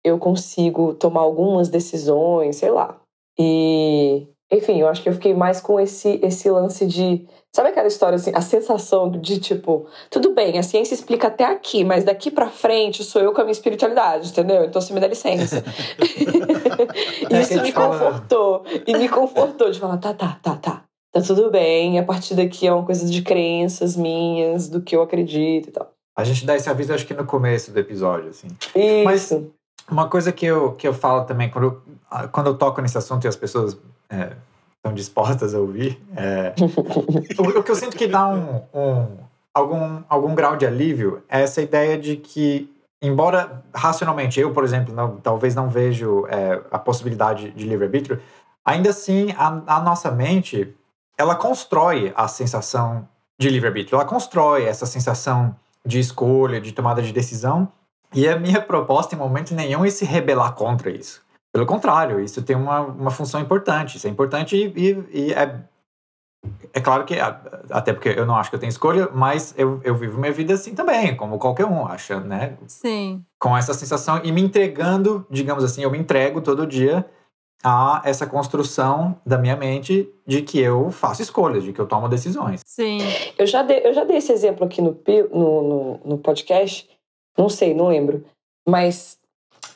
eu 0.03 0.17
consigo 0.17 0.93
tomar 0.93 1.22
algumas 1.22 1.69
decisões, 1.69 2.57
sei 2.57 2.72
lá. 2.72 3.00
E, 3.38 4.27
enfim, 4.51 4.79
eu 4.79 4.88
acho 4.88 5.01
que 5.01 5.10
eu 5.10 5.13
fiquei 5.13 5.33
mais 5.33 5.62
com 5.62 5.79
esse, 5.79 6.19
esse 6.22 6.50
lance 6.50 6.86
de 6.86 7.25
Sabe 7.55 7.69
aquela 7.69 7.88
história 7.88 8.15
assim, 8.15 8.31
a 8.33 8.41
sensação 8.41 9.12
de 9.12 9.39
tipo, 9.39 9.86
tudo 10.10 10.33
bem, 10.33 10.57
a 10.57 10.63
ciência 10.63 10.95
explica 10.95 11.27
até 11.27 11.45
aqui, 11.45 11.83
mas 11.83 12.03
daqui 12.03 12.31
para 12.31 12.50
frente 12.50 13.03
sou 13.03 13.22
eu 13.22 13.31
com 13.31 13.41
a 13.41 13.43
minha 13.43 13.51
espiritualidade, 13.51 14.29
entendeu? 14.29 14.65
Então 14.65 14.81
você 14.81 14.91
me 14.91 15.00
dá 15.00 15.05
licença. 15.05 15.63
é 17.29 17.39
Isso 17.39 17.62
me 17.62 17.72
confortou. 17.72 18.65
E 18.88 18.98
me 18.98 19.07
confortou 19.07 19.69
de 19.69 19.79
falar, 19.79 19.98
tá, 19.98 20.15
tá, 20.15 20.39
tá, 20.41 20.55
tá. 20.55 20.83
Tá 21.12 21.22
tudo 21.22 21.51
bem, 21.51 22.00
a 22.00 22.03
partir 22.03 22.33
daqui 22.33 22.65
é 22.65 22.74
uma 22.74 22.83
coisa 22.83 23.05
de 23.05 23.22
crenças 23.22 23.95
minhas, 23.95 24.67
do 24.67 24.81
que 24.81 24.95
eu 24.95 25.03
acredito 25.03 25.69
e 25.69 25.72
tal. 25.72 25.91
A 26.17 26.24
gente 26.24 26.48
dá 26.48 26.55
esse 26.55 26.67
aviso, 26.67 26.91
acho 26.91 27.05
que 27.05 27.13
no 27.13 27.24
começo 27.25 27.72
do 27.72 27.79
episódio, 27.79 28.29
assim. 28.29 28.48
Isso. 28.75 29.03
Mas 29.03 29.31
uma 29.90 30.08
coisa 30.08 30.32
que 30.32 30.46
eu, 30.46 30.74
que 30.74 30.88
eu 30.88 30.94
falo 30.94 31.25
também, 31.25 31.50
quando 31.50 31.66
eu, 32.10 32.28
quando 32.30 32.48
eu 32.48 32.58
toco 32.58 32.82
nesse 32.82 32.98
assunto 32.98 33.25
e 33.25 33.28
as 33.28 33.36
pessoas 33.36 33.78
é, 34.10 34.34
estão 34.78 34.94
dispostas 34.94 35.54
a 35.54 35.60
ouvir. 35.60 36.02
É... 36.16 36.54
o, 37.40 37.60
o, 37.60 37.63
que 37.63 37.72
eu 37.72 37.75
sinto 37.75 37.96
que 37.96 38.08
dá 38.08 38.28
um, 38.28 38.62
um, 38.74 39.18
algum, 39.54 40.04
algum 40.10 40.36
grau 40.36 40.56
de 40.56 40.66
alívio 40.66 41.24
é 41.30 41.42
essa 41.42 41.62
ideia 41.62 41.98
de 41.98 42.18
que, 42.18 42.70
embora 43.02 43.63
racionalmente 43.74 44.40
eu, 44.40 44.52
por 44.52 44.63
exemplo, 44.63 44.94
não, 44.94 45.18
talvez 45.18 45.56
não 45.56 45.70
vejo 45.70 46.25
é, 46.28 46.62
a 46.72 46.80
possibilidade 46.80 47.52
de 47.52 47.66
livre-arbítrio, 47.66 48.22
ainda 48.66 48.90
assim 48.90 49.34
a, 49.38 49.78
a 49.78 49.82
nossa 49.82 50.12
mente 50.12 50.75
ela 51.18 51.36
constrói 51.36 52.12
a 52.16 52.28
sensação 52.28 53.08
de 53.38 53.50
livre-arbítrio, 53.50 53.96
ela 53.96 54.06
constrói 54.06 54.66
essa 54.66 54.86
sensação 54.86 55.56
de 55.86 56.00
escolha, 56.00 56.62
de 56.62 56.72
tomada 56.72 57.02
de 57.02 57.12
decisão. 57.12 57.72
E 58.13 58.27
a 58.27 58.38
minha 58.38 58.62
proposta, 58.62 59.15
em 59.15 59.17
momento 59.17 59.53
nenhum, 59.53 59.84
é 59.86 59.89
se 59.89 60.05
rebelar 60.05 60.53
contra 60.53 60.89
isso. 60.89 61.22
Pelo 61.53 61.65
contrário, 61.65 62.20
isso 62.20 62.41
tem 62.41 62.55
uma, 62.55 62.82
uma 62.82 63.12
função 63.12 63.39
importante. 63.39 63.98
Isso 63.98 64.08
é 64.08 64.10
importante 64.10 64.55
e, 64.55 64.74
e, 64.75 65.27
e 65.27 65.34
é, 65.34 65.60
é 66.74 66.82
claro 66.82 67.05
que, 67.05 67.15
até 67.70 67.93
porque 67.93 68.10
eu 68.10 68.25
não 68.25 68.36
acho 68.36 68.50
que 68.50 68.55
eu 68.55 68.60
tenho 68.60 68.70
escolha, 68.70 69.10
mas 69.13 69.53
eu, 69.58 69.79
eu 69.84 69.96
vivo 69.96 70.20
minha 70.20 70.32
vida 70.32 70.53
assim 70.53 70.74
também, 70.74 71.15
como 71.15 71.38
qualquer 71.38 71.65
um, 71.65 71.86
acha, 71.86 72.20
né? 72.20 72.58
Sim. 72.67 73.24
Com 73.39 73.55
essa 73.55 73.74
sensação 73.74 74.20
e 74.24 74.32
me 74.32 74.41
entregando, 74.41 75.25
digamos 75.29 75.63
assim, 75.63 75.84
eu 75.84 75.91
me 75.91 75.98
entrego 75.98 76.41
todo 76.41 76.65
dia 76.65 77.05
a 77.63 78.01
essa 78.03 78.27
construção 78.27 79.15
da 79.25 79.38
minha 79.38 79.55
mente 79.55 80.10
de 80.27 80.41
que 80.41 80.60
eu 80.60 80.91
faço 80.91 81.22
escolhas, 81.22 81.63
de 81.63 81.72
que 81.72 81.79
eu 81.79 81.88
tomo 81.88 82.10
decisões. 82.10 82.60
Sim. 82.65 83.00
Eu 83.38 83.48
já 83.48 83.62
dei, 83.62 83.82
eu 83.86 83.93
já 83.93 84.03
dei 84.03 84.17
esse 84.17 84.34
exemplo 84.34 84.65
aqui 84.65 84.82
no, 84.82 85.00
no, 85.32 85.62
no, 85.62 86.00
no 86.03 86.17
podcast, 86.17 86.89
não 87.38 87.50
sei, 87.50 87.74
não 87.74 87.88
lembro, 87.88 88.24
mas 88.68 89.18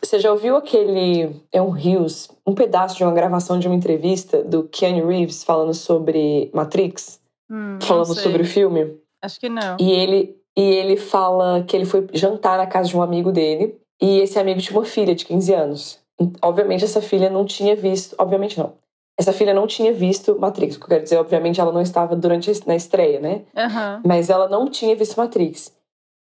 você 0.02 0.20
já 0.20 0.32
ouviu 0.32 0.56
aquele. 0.56 1.42
É 1.52 1.62
um 1.62 1.70
Rios, 1.70 2.30
um 2.46 2.54
pedaço 2.54 2.96
de 2.96 3.04
uma 3.04 3.14
gravação 3.14 3.60
de 3.60 3.68
uma 3.68 3.76
entrevista 3.76 4.44
do 4.44 4.64
Keanu 4.64 5.08
Reeves 5.08 5.44
falando 5.44 5.74
sobre 5.74 6.50
Matrix? 6.54 7.20
Hum, 7.50 7.80
falando 7.82 8.14
sobre 8.14 8.44
o 8.44 8.46
filme? 8.46 8.98
Acho 9.22 9.40
que 9.40 9.50
não. 9.50 9.78
E 9.80 9.92
ele, 9.92 10.36
e 10.56 10.62
ele 10.62 10.98
fala 10.98 11.64
que 11.64 11.76
ele 11.76 11.86
foi 11.86 12.08
jantar 12.14 12.58
na 12.58 12.68
casa 12.68 12.90
de 12.90 12.98
um 12.98 13.02
amigo 13.02 13.32
dele. 13.32 13.80
E 14.00 14.20
esse 14.20 14.38
amigo 14.38 14.62
tinha 14.62 14.78
uma 14.78 14.86
filha 14.86 15.16
de 15.16 15.26
15 15.26 15.54
anos. 15.54 16.00
Obviamente, 16.42 16.84
essa 16.84 17.02
filha 17.02 17.30
não 17.30 17.46
tinha 17.46 17.76
visto. 17.76 18.16
Obviamente, 18.20 18.60
não. 18.60 18.74
Essa 19.20 19.34
filha 19.34 19.54
não 19.54 19.66
tinha 19.66 19.92
visto 19.92 20.38
Matrix. 20.40 20.76
O 20.76 20.80
que 20.80 20.86
eu 20.86 20.90
quero 20.90 21.04
dizer, 21.04 21.18
obviamente, 21.18 21.60
ela 21.60 21.72
não 21.72 21.82
estava 21.82 22.16
durante 22.16 22.52
a, 22.52 22.54
na 22.68 22.76
estreia, 22.76 23.20
né? 23.20 23.42
Uhum. 23.56 24.02
Mas 24.06 24.30
ela 24.30 24.48
não 24.48 24.70
tinha 24.70 24.96
visto 24.96 25.18
Matrix. 25.18 25.76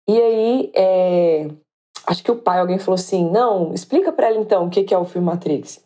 E 0.09 0.21
aí, 0.21 0.71
é, 0.73 1.47
acho 2.07 2.23
que 2.23 2.31
o 2.31 2.37
pai, 2.37 2.59
alguém 2.59 2.79
falou 2.79 2.95
assim: 2.95 3.29
não, 3.29 3.73
explica 3.73 4.11
para 4.11 4.27
ela 4.27 4.37
então 4.37 4.65
o 4.65 4.69
que 4.69 4.93
é 4.93 4.97
o 4.97 5.05
filme 5.05 5.27
Matrix. 5.27 5.85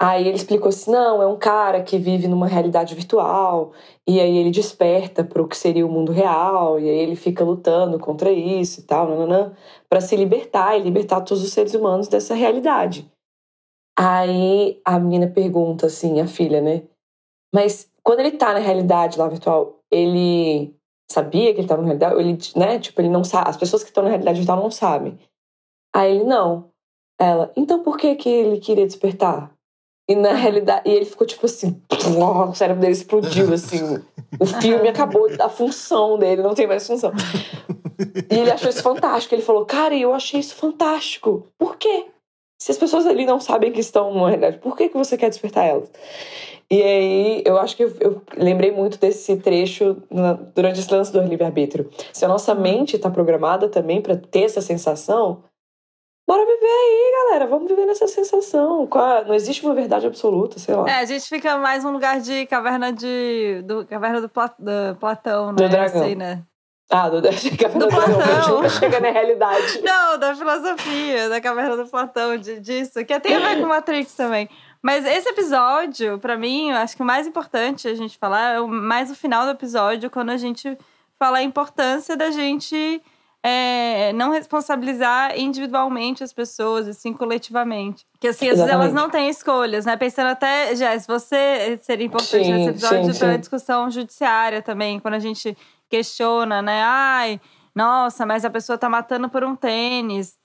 Aí 0.00 0.26
ele 0.28 0.36
explicou 0.36 0.68
assim: 0.68 0.90
não, 0.90 1.22
é 1.22 1.26
um 1.26 1.38
cara 1.38 1.82
que 1.82 1.98
vive 1.98 2.28
numa 2.28 2.46
realidade 2.46 2.94
virtual, 2.94 3.72
e 4.06 4.20
aí 4.20 4.36
ele 4.36 4.50
desperta 4.50 5.24
para 5.24 5.42
o 5.42 5.48
que 5.48 5.56
seria 5.56 5.86
o 5.86 5.90
mundo 5.90 6.12
real, 6.12 6.78
e 6.78 6.88
aí 6.88 6.98
ele 6.98 7.16
fica 7.16 7.44
lutando 7.44 7.98
contra 7.98 8.30
isso 8.30 8.80
e 8.80 8.82
tal, 8.84 9.08
para 9.88 10.00
se 10.00 10.16
libertar 10.16 10.76
e 10.76 10.82
libertar 10.82 11.22
todos 11.22 11.42
os 11.42 11.52
seres 11.52 11.74
humanos 11.74 12.08
dessa 12.08 12.34
realidade. 12.34 13.10
Aí 13.98 14.80
a 14.84 14.98
menina 14.98 15.26
pergunta 15.26 15.86
assim, 15.86 16.20
a 16.20 16.26
filha, 16.26 16.60
né? 16.60 16.82
Mas 17.54 17.90
quando 18.02 18.20
ele 18.20 18.32
tá 18.32 18.52
na 18.52 18.58
realidade 18.58 19.18
lá 19.18 19.26
virtual, 19.26 19.80
ele 19.90 20.75
sabia 21.10 21.54
que 21.54 21.60
ele 21.60 21.68
tava 21.68 21.82
na 21.82 21.88
realidade? 21.88 22.20
Ele, 22.20 22.38
né? 22.56 22.78
Tipo, 22.78 23.00
ele 23.00 23.08
não 23.08 23.24
sabe. 23.24 23.50
As 23.50 23.56
pessoas 23.56 23.82
que 23.82 23.90
estão 23.90 24.02
na 24.02 24.10
realidade 24.10 24.38
virtual 24.38 24.60
não 24.60 24.70
sabem. 24.70 25.18
Aí 25.94 26.16
ele, 26.16 26.24
não. 26.24 26.70
Ela, 27.18 27.50
então 27.56 27.82
por 27.82 27.96
que 27.96 28.14
que 28.16 28.28
ele 28.28 28.60
queria 28.60 28.86
despertar? 28.86 29.50
E 30.08 30.14
na 30.14 30.34
realidade, 30.34 30.88
e 30.88 30.92
ele 30.92 31.04
ficou 31.04 31.26
tipo 31.26 31.46
assim, 31.46 31.82
o 31.90 32.54
cérebro 32.54 32.80
dele 32.80 32.92
explodiu, 32.92 33.52
assim. 33.52 34.02
O 34.38 34.44
filme 34.44 34.88
acabou, 34.88 35.26
a 35.40 35.48
função 35.48 36.18
dele 36.18 36.42
não 36.42 36.52
tem 36.52 36.66
mais 36.66 36.86
função. 36.86 37.10
E 38.30 38.34
ele 38.34 38.50
achou 38.50 38.68
isso 38.68 38.82
fantástico. 38.82 39.34
Ele 39.34 39.40
falou, 39.40 39.64
cara, 39.64 39.96
eu 39.96 40.12
achei 40.12 40.40
isso 40.40 40.54
fantástico. 40.54 41.46
Por 41.56 41.76
quê? 41.76 42.06
Se 42.58 42.72
as 42.72 42.78
pessoas 42.78 43.06
ali 43.06 43.26
não 43.26 43.38
sabem 43.38 43.70
que 43.70 43.80
estão 43.80 44.12
numa 44.12 44.28
realidade, 44.28 44.58
por 44.58 44.76
que, 44.76 44.88
que 44.88 44.96
você 44.96 45.16
quer 45.16 45.28
despertar 45.28 45.64
elas? 45.64 45.90
E 46.70 46.82
aí, 46.82 47.42
eu 47.46 47.58
acho 47.58 47.76
que 47.76 47.84
eu, 47.84 47.94
eu 48.00 48.22
lembrei 48.36 48.72
muito 48.72 48.98
desse 48.98 49.36
trecho 49.36 50.02
na, 50.10 50.32
durante 50.32 50.80
esse 50.80 50.92
lance 50.92 51.12
do 51.12 51.20
livre-arbítrio. 51.20 51.88
Se 52.12 52.24
a 52.24 52.28
nossa 52.28 52.54
mente 52.54 52.96
está 52.96 53.08
programada 53.08 53.68
também 53.68 54.02
para 54.02 54.16
ter 54.16 54.42
essa 54.42 54.60
sensação, 54.60 55.44
bora 56.26 56.44
viver 56.44 56.66
aí, 56.66 57.28
galera. 57.28 57.46
Vamos 57.46 57.68
viver 57.68 57.86
nessa 57.86 58.08
sensação. 58.08 58.88
Não 59.26 59.34
existe 59.34 59.64
uma 59.64 59.74
verdade 59.74 60.06
absoluta, 60.08 60.58
sei 60.58 60.74
lá. 60.74 60.88
É, 60.88 60.98
a 60.98 61.04
gente 61.04 61.28
fica 61.28 61.56
mais 61.56 61.84
num 61.84 61.92
lugar 61.92 62.20
de 62.20 62.46
caverna 62.46 62.92
de. 62.92 63.62
Do, 63.64 63.86
caverna 63.86 64.20
do, 64.20 64.28
Pla, 64.28 64.52
do 64.58 64.96
Platão, 64.98 65.52
né? 65.52 65.62
Do 65.62 65.68
dragão. 65.68 66.02
Assim, 66.02 66.16
né? 66.16 66.42
Ah, 66.90 67.08
do, 67.08 67.20
da 67.22 67.30
caverna 67.30 67.78
do, 67.78 67.86
do 67.86 67.88
Platão. 67.88 68.20
A 68.20 68.40
gente 68.40 68.50
nunca 68.50 68.68
chega 68.68 69.00
na 69.00 69.10
realidade. 69.10 69.80
Não, 69.82 70.18
da 70.18 70.34
filosofia, 70.34 71.28
da 71.28 71.40
caverna 71.40 71.76
do 71.76 71.86
Platão, 71.86 72.36
de, 72.36 72.60
disso. 72.60 73.04
Que 73.04 73.18
tem 73.20 73.36
a 73.36 73.40
ver 73.40 73.60
com 73.60 73.66
Matrix 73.66 74.14
também. 74.14 74.48
Mas 74.82 75.04
esse 75.04 75.28
episódio, 75.28 76.18
para 76.18 76.36
mim, 76.36 76.70
eu 76.70 76.76
acho 76.76 76.96
que 76.96 77.02
o 77.02 77.06
mais 77.06 77.26
importante 77.26 77.88
a 77.88 77.94
gente 77.94 78.16
falar 78.16 78.56
é 78.56 78.60
mais 78.60 79.10
o 79.10 79.16
final 79.16 79.44
do 79.44 79.50
episódio, 79.50 80.10
quando 80.10 80.30
a 80.30 80.36
gente 80.36 80.78
fala 81.18 81.38
a 81.38 81.42
importância 81.42 82.16
da 82.16 82.30
gente 82.30 83.02
é, 83.42 84.12
não 84.12 84.30
responsabilizar 84.30 85.38
individualmente 85.38 86.22
as 86.22 86.32
pessoas, 86.32 86.86
assim, 86.86 87.12
coletivamente. 87.12 88.06
Que 88.20 88.28
assim, 88.28 88.48
às 88.48 88.58
vezes 88.58 88.72
elas 88.72 88.92
não 88.92 89.08
têm 89.08 89.28
escolhas, 89.28 89.86
né? 89.86 89.96
Pensando 89.96 90.28
até, 90.28 90.74
Jess, 90.74 91.06
você 91.06 91.78
seria 91.82 92.06
importante 92.06 92.44
sim, 92.44 92.52
nesse 92.52 92.70
episódio 92.70 93.12
sim, 93.12 93.20
pela 93.20 93.38
discussão 93.38 93.90
judiciária 93.90 94.62
também, 94.62 94.98
quando 94.98 95.14
a 95.14 95.18
gente 95.20 95.56
questiona, 95.88 96.62
né? 96.62 96.82
Ai, 96.82 97.40
nossa, 97.74 98.24
mas 98.24 98.44
a 98.44 98.50
pessoa 98.50 98.78
tá 98.78 98.88
matando 98.88 99.28
por 99.28 99.44
um 99.44 99.54
tênis. 99.54 100.38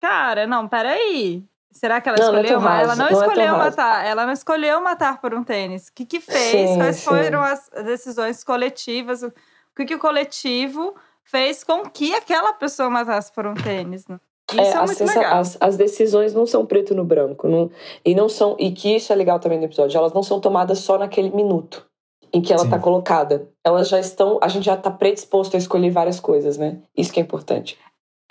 Cara, 0.00 0.46
não, 0.46 0.68
peraí. 0.68 1.44
Será 1.72 2.00
que 2.00 2.08
ela 2.08 2.18
não, 2.18 2.26
escolheu? 2.26 2.60
Não 2.60 2.72
é 2.72 2.82
ela 2.82 2.96
não, 2.96 3.10
não 3.10 3.20
é 3.22 3.26
escolheu 3.26 3.54
é 3.54 3.58
matar. 3.58 4.06
Ela 4.06 4.26
não 4.26 4.32
escolheu 4.32 4.80
matar 4.80 5.20
por 5.20 5.34
um 5.34 5.44
tênis. 5.44 5.88
O 5.88 5.92
que, 5.94 6.04
que 6.04 6.20
fez? 6.20 6.70
Sim, 6.70 6.76
Quais 6.76 6.96
sim. 6.96 7.04
foram 7.04 7.42
as 7.42 7.68
decisões 7.84 8.42
coletivas? 8.42 9.22
O 9.22 9.32
que, 9.76 9.84
que 9.84 9.94
o 9.94 9.98
coletivo 9.98 10.94
fez 11.24 11.62
com 11.62 11.82
que 11.88 12.14
aquela 12.14 12.52
pessoa 12.54 12.90
matasse 12.90 13.32
por 13.32 13.46
um 13.46 13.54
tênis? 13.54 14.06
Né? 14.08 14.18
É, 14.52 14.68
é 14.68 15.06
legal. 15.06 15.38
As, 15.38 15.56
as, 15.60 15.76
decisões 15.76 16.34
não 16.34 16.44
são 16.44 16.66
preto 16.66 16.94
no 16.94 17.04
branco. 17.04 17.46
Não, 17.46 17.70
e 18.04 18.14
não 18.14 18.28
são. 18.28 18.56
E 18.58 18.72
que 18.72 18.96
isso 18.96 19.12
é 19.12 19.16
legal 19.16 19.38
também 19.38 19.58
no 19.58 19.64
episódio. 19.64 19.96
Elas 19.96 20.12
não 20.12 20.22
são 20.24 20.40
tomadas 20.40 20.78
só 20.78 20.98
naquele 20.98 21.30
minuto 21.30 21.89
em 22.32 22.40
que 22.40 22.52
ela 22.52 22.64
está 22.64 22.78
colocada. 22.78 23.48
Elas 23.64 23.88
já 23.88 23.98
estão. 23.98 24.38
A 24.42 24.48
gente 24.48 24.64
já 24.64 24.74
está 24.74 24.90
predisposto 24.90 25.56
a 25.56 25.58
escolher 25.58 25.90
várias 25.90 26.20
coisas, 26.20 26.56
né? 26.56 26.78
Isso 26.96 27.12
que 27.12 27.20
é 27.20 27.22
importante. 27.22 27.78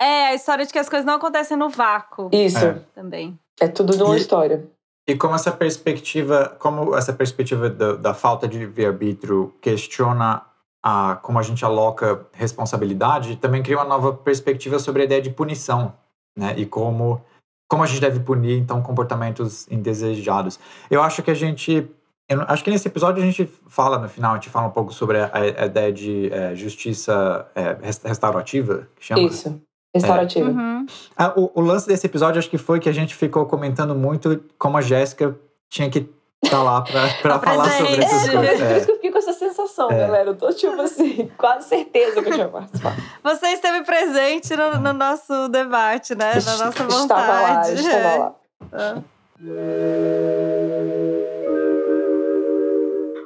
É, 0.00 0.28
a 0.28 0.34
história 0.34 0.64
de 0.64 0.72
que 0.72 0.78
as 0.78 0.88
coisas 0.88 1.04
não 1.04 1.14
acontecem 1.14 1.56
no 1.56 1.68
vácuo. 1.68 2.30
Isso. 2.32 2.64
É. 2.64 2.80
Também. 2.94 3.38
É 3.60 3.68
tudo 3.68 3.96
numa 3.96 4.16
história. 4.16 4.66
E 5.06 5.14
como 5.14 5.34
essa 5.34 5.52
perspectiva, 5.52 6.56
como 6.58 6.96
essa 6.96 7.12
perspectiva 7.12 7.68
da, 7.68 7.94
da 7.94 8.14
falta 8.14 8.46
de 8.48 8.58
livre-arbítrio 8.58 9.52
questiona 9.60 10.42
a, 10.82 11.16
como 11.16 11.38
a 11.38 11.42
gente 11.42 11.64
aloca 11.64 12.26
responsabilidade, 12.32 13.36
também 13.36 13.62
cria 13.62 13.76
uma 13.76 13.84
nova 13.84 14.14
perspectiva 14.14 14.78
sobre 14.78 15.02
a 15.02 15.04
ideia 15.04 15.20
de 15.20 15.30
punição, 15.30 15.92
né? 16.36 16.54
E 16.56 16.64
como, 16.64 17.20
como 17.68 17.82
a 17.82 17.86
gente 17.86 18.00
deve 18.00 18.20
punir, 18.20 18.56
então, 18.56 18.80
comportamentos 18.80 19.66
indesejados. 19.70 20.58
Eu 20.90 21.02
acho 21.02 21.22
que 21.22 21.30
a 21.30 21.34
gente... 21.34 21.90
Eu 22.30 22.44
acho 22.46 22.62
que 22.62 22.70
nesse 22.70 22.86
episódio 22.86 23.20
a 23.20 23.26
gente 23.26 23.44
fala, 23.66 23.98
no 23.98 24.08
final, 24.08 24.30
a 24.30 24.34
gente 24.36 24.48
fala 24.48 24.68
um 24.68 24.70
pouco 24.70 24.94
sobre 24.94 25.18
a, 25.18 25.30
a 25.34 25.66
ideia 25.66 25.92
de 25.92 26.32
é, 26.32 26.54
justiça 26.54 27.44
é, 27.56 27.76
restaurativa, 28.04 28.86
que 28.94 29.04
chama. 29.04 29.22
Isso. 29.22 29.60
Restaurativa. 29.92 30.48
É. 30.48 30.52
Uhum. 30.52 30.86
Ah, 31.16 31.32
o, 31.36 31.50
o, 31.56 31.60
lance 31.60 31.88
desse 31.88 32.06
episódio 32.06 32.38
acho 32.38 32.48
que 32.48 32.56
foi 32.56 32.78
que 32.78 32.88
a 32.88 32.92
gente 32.92 33.16
ficou 33.16 33.44
comentando 33.46 33.96
muito 33.96 34.44
como 34.56 34.76
a 34.76 34.80
Jéssica 34.80 35.36
tinha 35.68 35.90
que 35.90 36.08
estar 36.44 36.58
tá 36.58 36.62
lá 36.62 36.82
pra, 36.82 37.08
pra 37.20 37.38
falar 37.40 37.68
sobre 37.68 38.04
essas 38.04 38.28
é, 38.28 38.32
coisas. 38.36 38.60
É. 38.60 38.68
Por 38.68 38.76
isso 38.76 38.86
que 38.86 38.92
eu 38.92 38.96
fiquei 38.96 39.10
com 39.10 39.18
essa 39.18 39.32
sensação, 39.32 39.90
é. 39.90 39.98
galera. 39.98 40.30
Eu 40.30 40.36
tô, 40.36 40.52
tipo 40.52 40.80
assim, 40.80 41.28
quase 41.36 41.68
certeza 41.68 42.22
que 42.22 42.28
eu 42.28 42.32
tinha 42.32 42.48
participado. 42.48 43.02
Você 43.24 43.46
esteve 43.48 43.84
presente 43.84 44.54
no, 44.54 44.78
no 44.78 44.92
nosso 44.92 45.48
debate, 45.48 46.14
né? 46.14 46.34
Na 46.34 46.56
nossa 46.64 46.84
vontade. 46.84 46.92
Estava 47.02 47.42
lá, 47.42 47.72
estava 47.72 48.18
lá. 48.22 48.34
Ah. 48.72 49.02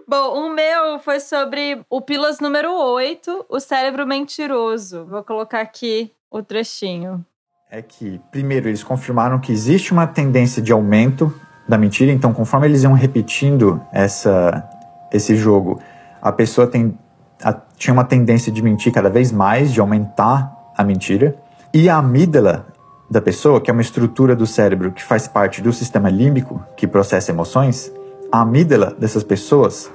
Bom, 0.07 0.47
o 0.47 0.55
meu 0.55 0.99
foi 0.99 1.19
sobre 1.19 1.81
o 1.89 2.01
Pilas 2.01 2.39
número 2.39 2.71
8, 2.75 3.47
o 3.49 3.59
cérebro 3.59 4.07
mentiroso. 4.07 5.07
Vou 5.07 5.25
colocar 5.25 5.63
aqui 5.63 6.13
o 6.31 6.43
trechinho? 6.43 7.25
É 7.71 7.81
que, 7.81 8.21
primeiro, 8.31 8.69
eles 8.69 8.85
confirmaram 8.85 9.41
que 9.41 9.51
existe 9.51 9.93
uma 9.93 10.07
tendência 10.07 10.61
de 10.61 10.73
aumento 10.73 11.33
da 11.67 11.79
mentira, 11.79 12.13
então, 12.13 12.35
conforme 12.35 12.67
eles 12.67 12.83
iam 12.83 12.93
repetindo 12.93 13.81
essa, 13.91 14.69
esse 15.11 15.35
jogo, 15.37 15.81
a 16.21 16.31
pessoa 16.31 16.67
tem, 16.67 16.99
a, 17.43 17.55
tinha 17.77 17.95
uma 17.95 18.05
tendência 18.05 18.53
de 18.53 18.63
mentir 18.63 18.93
cada 18.93 19.09
vez 19.09 19.33
mais, 19.33 19.73
de 19.73 19.81
aumentar 19.81 20.55
a 20.77 20.85
mentira. 20.85 21.35
E 21.73 21.89
a 21.89 21.97
amígdala 21.97 22.67
da 23.11 23.23
pessoa, 23.23 23.59
que 23.59 23.71
é 23.71 23.73
uma 23.73 23.83
estrutura 23.83 24.37
do 24.37 24.47
cérebro 24.47 24.93
que 24.93 25.03
faz 25.03 25.27
parte 25.27 25.63
do 25.63 25.73
sistema 25.73 26.11
límbico, 26.11 26.63
que 26.77 26.87
processa 26.87 27.33
emoções, 27.33 27.91
a 28.35 28.41
amígdala 28.41 28.93
dessas 28.99 29.23
pessoas 29.23 29.89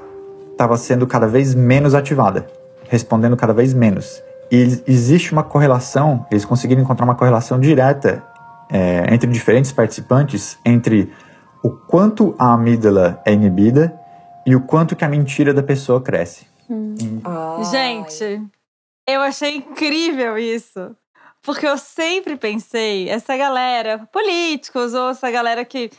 estava 0.54 0.78
sendo 0.78 1.06
cada 1.06 1.28
vez 1.28 1.54
menos 1.54 1.94
ativada, 1.94 2.48
respondendo 2.88 3.36
cada 3.36 3.52
vez 3.52 3.74
menos. 3.74 4.24
E 4.50 4.82
existe 4.88 5.34
uma 5.34 5.44
correlação, 5.44 6.26
eles 6.32 6.46
conseguiram 6.46 6.82
encontrar 6.82 7.04
uma 7.04 7.16
correlação 7.16 7.60
direta 7.60 8.24
é, 8.72 9.14
entre 9.14 9.30
diferentes 9.30 9.74
participantes, 9.74 10.58
entre 10.64 11.12
o 11.62 11.70
quanto 11.70 12.34
a 12.40 12.54
amígdala 12.54 13.22
é 13.26 13.34
inibida 13.34 13.94
e 14.46 14.56
o 14.56 14.62
quanto 14.62 14.96
que 14.96 15.04
a 15.04 15.10
mentira 15.10 15.54
da 15.54 15.62
pessoa 15.62 16.00
cresce. 16.00 16.48
Hum. 16.70 16.96
Gente, 17.70 18.42
eu 19.06 19.20
achei 19.20 19.58
incrível 19.58 20.38
isso. 20.38 20.96
Porque 21.42 21.68
eu 21.68 21.78
sempre 21.78 22.38
pensei, 22.38 23.10
essa 23.10 23.36
galera, 23.36 24.08
políticos 24.14 24.94
ou 24.94 25.10
essa 25.10 25.30
galera 25.30 25.66
que, 25.66 25.90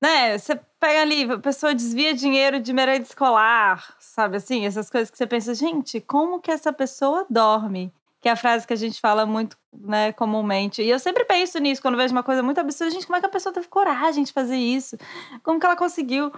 né, 0.00 0.38
você 0.38 0.58
pega 0.78 1.02
ali, 1.02 1.30
a 1.30 1.38
pessoa 1.38 1.74
desvia 1.74 2.14
dinheiro 2.14 2.60
de 2.60 2.72
merenda 2.72 3.04
escolar, 3.04 3.94
sabe 3.98 4.36
assim? 4.36 4.66
Essas 4.66 4.88
coisas 4.88 5.10
que 5.10 5.18
você 5.18 5.26
pensa, 5.26 5.54
gente, 5.54 6.00
como 6.00 6.40
que 6.40 6.50
essa 6.50 6.72
pessoa 6.72 7.26
dorme? 7.28 7.92
que 8.20 8.28
é 8.28 8.32
a 8.32 8.36
frase 8.36 8.66
que 8.66 8.72
a 8.72 8.76
gente 8.76 9.00
fala 9.00 9.24
muito, 9.24 9.56
né, 9.72 10.12
comumente. 10.12 10.82
E 10.82 10.90
eu 10.90 10.98
sempre 10.98 11.24
penso 11.24 11.58
nisso 11.58 11.80
quando 11.80 11.96
vejo 11.96 12.12
uma 12.12 12.22
coisa 12.22 12.42
muito 12.42 12.60
absurda, 12.60 12.90
gente, 12.92 13.06
como 13.06 13.16
é 13.16 13.20
que 13.20 13.26
a 13.26 13.30
pessoa 13.30 13.52
teve 13.52 13.66
coragem 13.68 14.24
de 14.24 14.32
fazer 14.32 14.56
isso? 14.56 14.96
Como 15.42 15.58
que 15.58 15.64
ela 15.64 15.76
conseguiu? 15.76 16.30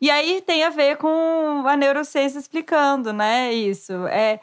E 0.00 0.10
aí 0.10 0.42
tem 0.42 0.64
a 0.64 0.70
ver 0.70 0.96
com 0.96 1.64
a 1.66 1.76
neurociência 1.76 2.38
explicando, 2.38 3.12
né, 3.12 3.52
isso. 3.52 3.92
É 4.08 4.40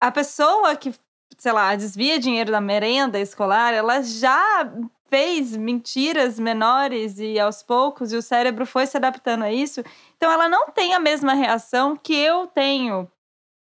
a 0.00 0.10
pessoa 0.10 0.74
que, 0.74 0.94
sei 1.36 1.52
lá, 1.52 1.74
desvia 1.74 2.18
dinheiro 2.18 2.50
da 2.50 2.60
merenda 2.60 3.18
escolar, 3.20 3.74
ela 3.74 4.02
já 4.02 4.72
fez 5.08 5.56
mentiras 5.56 6.38
menores 6.38 7.18
e 7.18 7.38
aos 7.38 7.62
poucos 7.62 8.12
e 8.12 8.16
o 8.16 8.22
cérebro 8.22 8.66
foi 8.66 8.86
se 8.86 8.96
adaptando 8.96 9.44
a 9.44 9.52
isso. 9.52 9.82
Então 10.16 10.30
ela 10.30 10.48
não 10.48 10.70
tem 10.70 10.94
a 10.94 11.00
mesma 11.00 11.34
reação 11.34 11.96
que 11.96 12.14
eu 12.14 12.46
tenho 12.46 13.10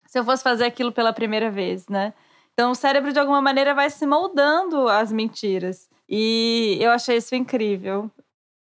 se 0.10 0.18
eu 0.18 0.26
fosse 0.26 0.42
fazer 0.42 0.66
aquilo 0.66 0.92
pela 0.92 1.14
primeira 1.14 1.52
vez, 1.52 1.88
né? 1.88 2.16
Então, 2.52 2.72
o 2.72 2.76
cérebro, 2.76 3.14
de 3.14 3.20
alguma 3.20 3.40
maneira, 3.40 3.76
vai 3.76 3.92
se 3.92 4.08
moldando 4.08 4.90
às 4.90 5.12
mentiras. 5.12 5.88
E 6.10 6.80
eu 6.82 6.90
achei 6.90 7.18
isso 7.18 7.36
incrível. 7.36 8.10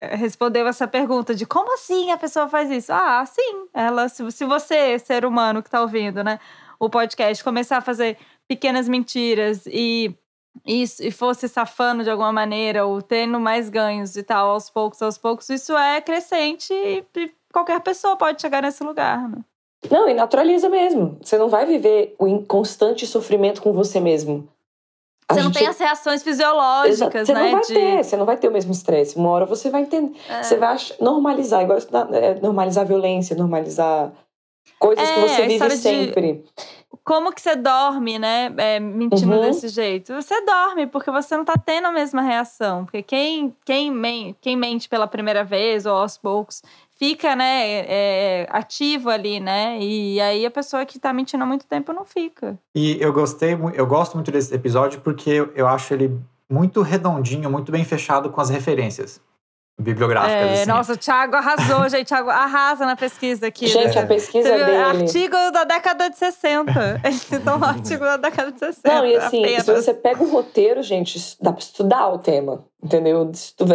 Respondeu 0.03 0.67
essa 0.67 0.89
pergunta 0.89 1.35
de 1.35 1.45
como 1.45 1.75
assim 1.75 2.11
a 2.11 2.17
pessoa 2.17 2.49
faz 2.49 2.71
isso? 2.71 2.91
Ah, 2.91 3.25
sim. 3.27 3.69
Ela, 3.75 4.09
se 4.09 4.45
você, 4.45 4.99
ser 4.99 5.27
humano 5.27 5.63
que 5.63 5.69
está 5.69 5.83
ouvindo, 5.83 6.25
né, 6.25 6.41
o 6.81 6.89
podcast, 6.89 7.45
começar 7.45 7.77
a 7.77 7.83
fazer 7.83 8.17
pequenas 8.49 8.89
mentiras 8.89 9.67
e 9.67 10.15
isso 10.67 11.03
e 11.03 11.11
fosse 11.11 11.49
safando 11.49 12.05
de 12.05 12.11
alguma 12.11 12.33
maneira 12.33 12.87
ou 12.87 13.03
tendo 13.03 13.41
mais 13.41 13.69
ganhos 13.69 14.17
e 14.17 14.23
tal 14.23 14.51
aos 14.51 14.71
poucos 14.71 15.01
aos 15.03 15.19
poucos 15.19 15.49
isso 15.51 15.77
é 15.77 16.01
crescente 16.01 16.73
e 16.73 17.05
qualquer 17.53 17.81
pessoa 17.81 18.17
pode 18.17 18.41
chegar 18.41 18.63
nesse 18.63 18.83
lugar 18.85 19.29
né? 19.29 19.39
Não, 19.91 20.09
e 20.09 20.15
naturaliza 20.15 20.69
mesmo. 20.69 21.19
Você 21.21 21.37
não 21.37 21.49
vai 21.49 21.67
viver 21.67 22.15
o 22.19 22.43
constante 22.43 23.07
sofrimento 23.07 23.63
com 23.63 23.73
você 23.73 24.01
mesmo. 24.01 24.49
A 25.29 25.35
você 25.35 25.41
gente... 25.41 25.53
não 25.53 25.61
tem 25.61 25.69
as 25.69 25.79
reações 25.79 26.23
fisiológicas. 26.23 27.27
Você 27.27 27.35
né? 27.35 27.43
não 27.43 27.51
vai 27.53 27.61
de... 27.61 27.75
ter, 27.75 28.05
você 28.05 28.17
não 28.17 28.27
vai 28.27 28.37
ter 28.37 28.49
o 28.49 28.53
mesmo 28.53 28.73
estresse. 28.73 29.17
Uma 29.17 29.31
hora 29.31 29.47
você 29.47 29.71
vai 29.71 29.83
entender. 29.83 30.17
É. 30.29 30.43
Você 30.43 30.57
vai 30.57 30.77
normalizar, 31.01 31.63
igual 31.63 31.79
é, 32.13 32.41
normalizar 32.41 32.87
violência, 32.87 33.37
normalizar 33.37 34.13
coisas 34.79 35.09
é, 35.09 35.15
que 35.15 35.21
você 35.21 35.47
vive 35.47 35.71
sempre. 35.77 36.33
De... 36.33 36.45
Como 37.05 37.33
que 37.33 37.41
você 37.41 37.55
dorme, 37.55 38.19
né? 38.19 38.51
É, 38.57 38.81
mentindo 38.81 39.35
uhum. 39.35 39.43
desse 39.43 39.69
jeito? 39.69 40.15
Você 40.15 40.41
dorme, 40.41 40.87
porque 40.87 41.11
você 41.11 41.37
não 41.37 41.45
tá 41.45 41.55
tendo 41.55 41.87
a 41.87 41.93
mesma 41.93 42.23
reação. 42.23 42.87
Porque 42.87 43.03
quem, 43.03 43.55
quem, 43.63 43.91
men 43.91 44.35
quem 44.41 44.57
mente 44.57 44.89
pela 44.89 45.07
primeira 45.07 45.45
vez 45.45 45.85
ou 45.85 45.95
aos 45.95 46.17
poucos 46.17 46.63
fica, 46.97 47.37
né, 47.37 47.85
é, 47.87 48.49
ativo 48.51 49.11
ali, 49.11 49.39
né? 49.39 49.79
E 49.81 50.19
aí 50.21 50.47
a 50.47 50.51
pessoa 50.51 50.87
que 50.87 50.99
tá 50.99 51.13
mentindo 51.13 51.45
há 51.45 51.47
muito 51.47 51.67
tempo 51.67 51.93
não 51.93 52.07
fica. 52.07 52.59
E 52.75 52.97
eu 52.99 53.13
gostei, 53.13 53.53
eu 53.75 53.87
gosto 53.87 54.15
muito 54.15 54.31
desse 54.31 54.55
episódio 54.55 55.01
porque 55.03 55.47
eu 55.55 55.69
acho 55.69 55.93
ele 55.93 56.19
muito 56.49 56.81
redondinho, 56.81 57.51
muito 57.51 57.71
bem 57.71 57.85
fechado 57.85 58.31
com 58.31 58.41
as 58.41 58.49
referências 58.49 59.21
bibliográficas. 59.79 60.35
É, 60.35 60.53
assim. 60.63 60.71
Nossa, 60.71 60.93
o 60.93 60.97
Thiago 60.97 61.37
arrasou, 61.37 61.89
gente. 61.91 62.07
Thiago 62.07 62.31
arrasa 62.31 62.87
na 62.87 62.97
pesquisa 62.97 63.47
aqui. 63.47 63.67
Gente, 63.67 63.99
a 63.99 64.07
pesquisa 64.07 64.49
Você 64.49 64.65
dele. 64.65 64.77
Artigo 64.77 65.37
da 65.53 65.65
década 65.65 66.11
de 66.11 66.17
60. 66.17 67.01
Ele 67.05 67.15
citou 67.15 67.59
um 67.59 67.65
artigo 67.65 68.05
da 68.05 68.17
década 68.17 68.53
de 68.53 68.59
60. 68.59 68.95
Não, 68.95 69.07
e 69.07 69.17
assim, 69.17 69.45
apenas. 69.45 69.65
se 69.65 69.73
você 69.73 69.95
pega 69.95 70.23
um 70.23 70.31
roteiro, 70.31 70.83
gente, 70.83 71.19
dá 71.41 71.53
pra 71.53 71.61
estudar 71.61 72.09
o 72.09 72.19
tema. 72.19 72.65
Entendeu? 72.83 73.31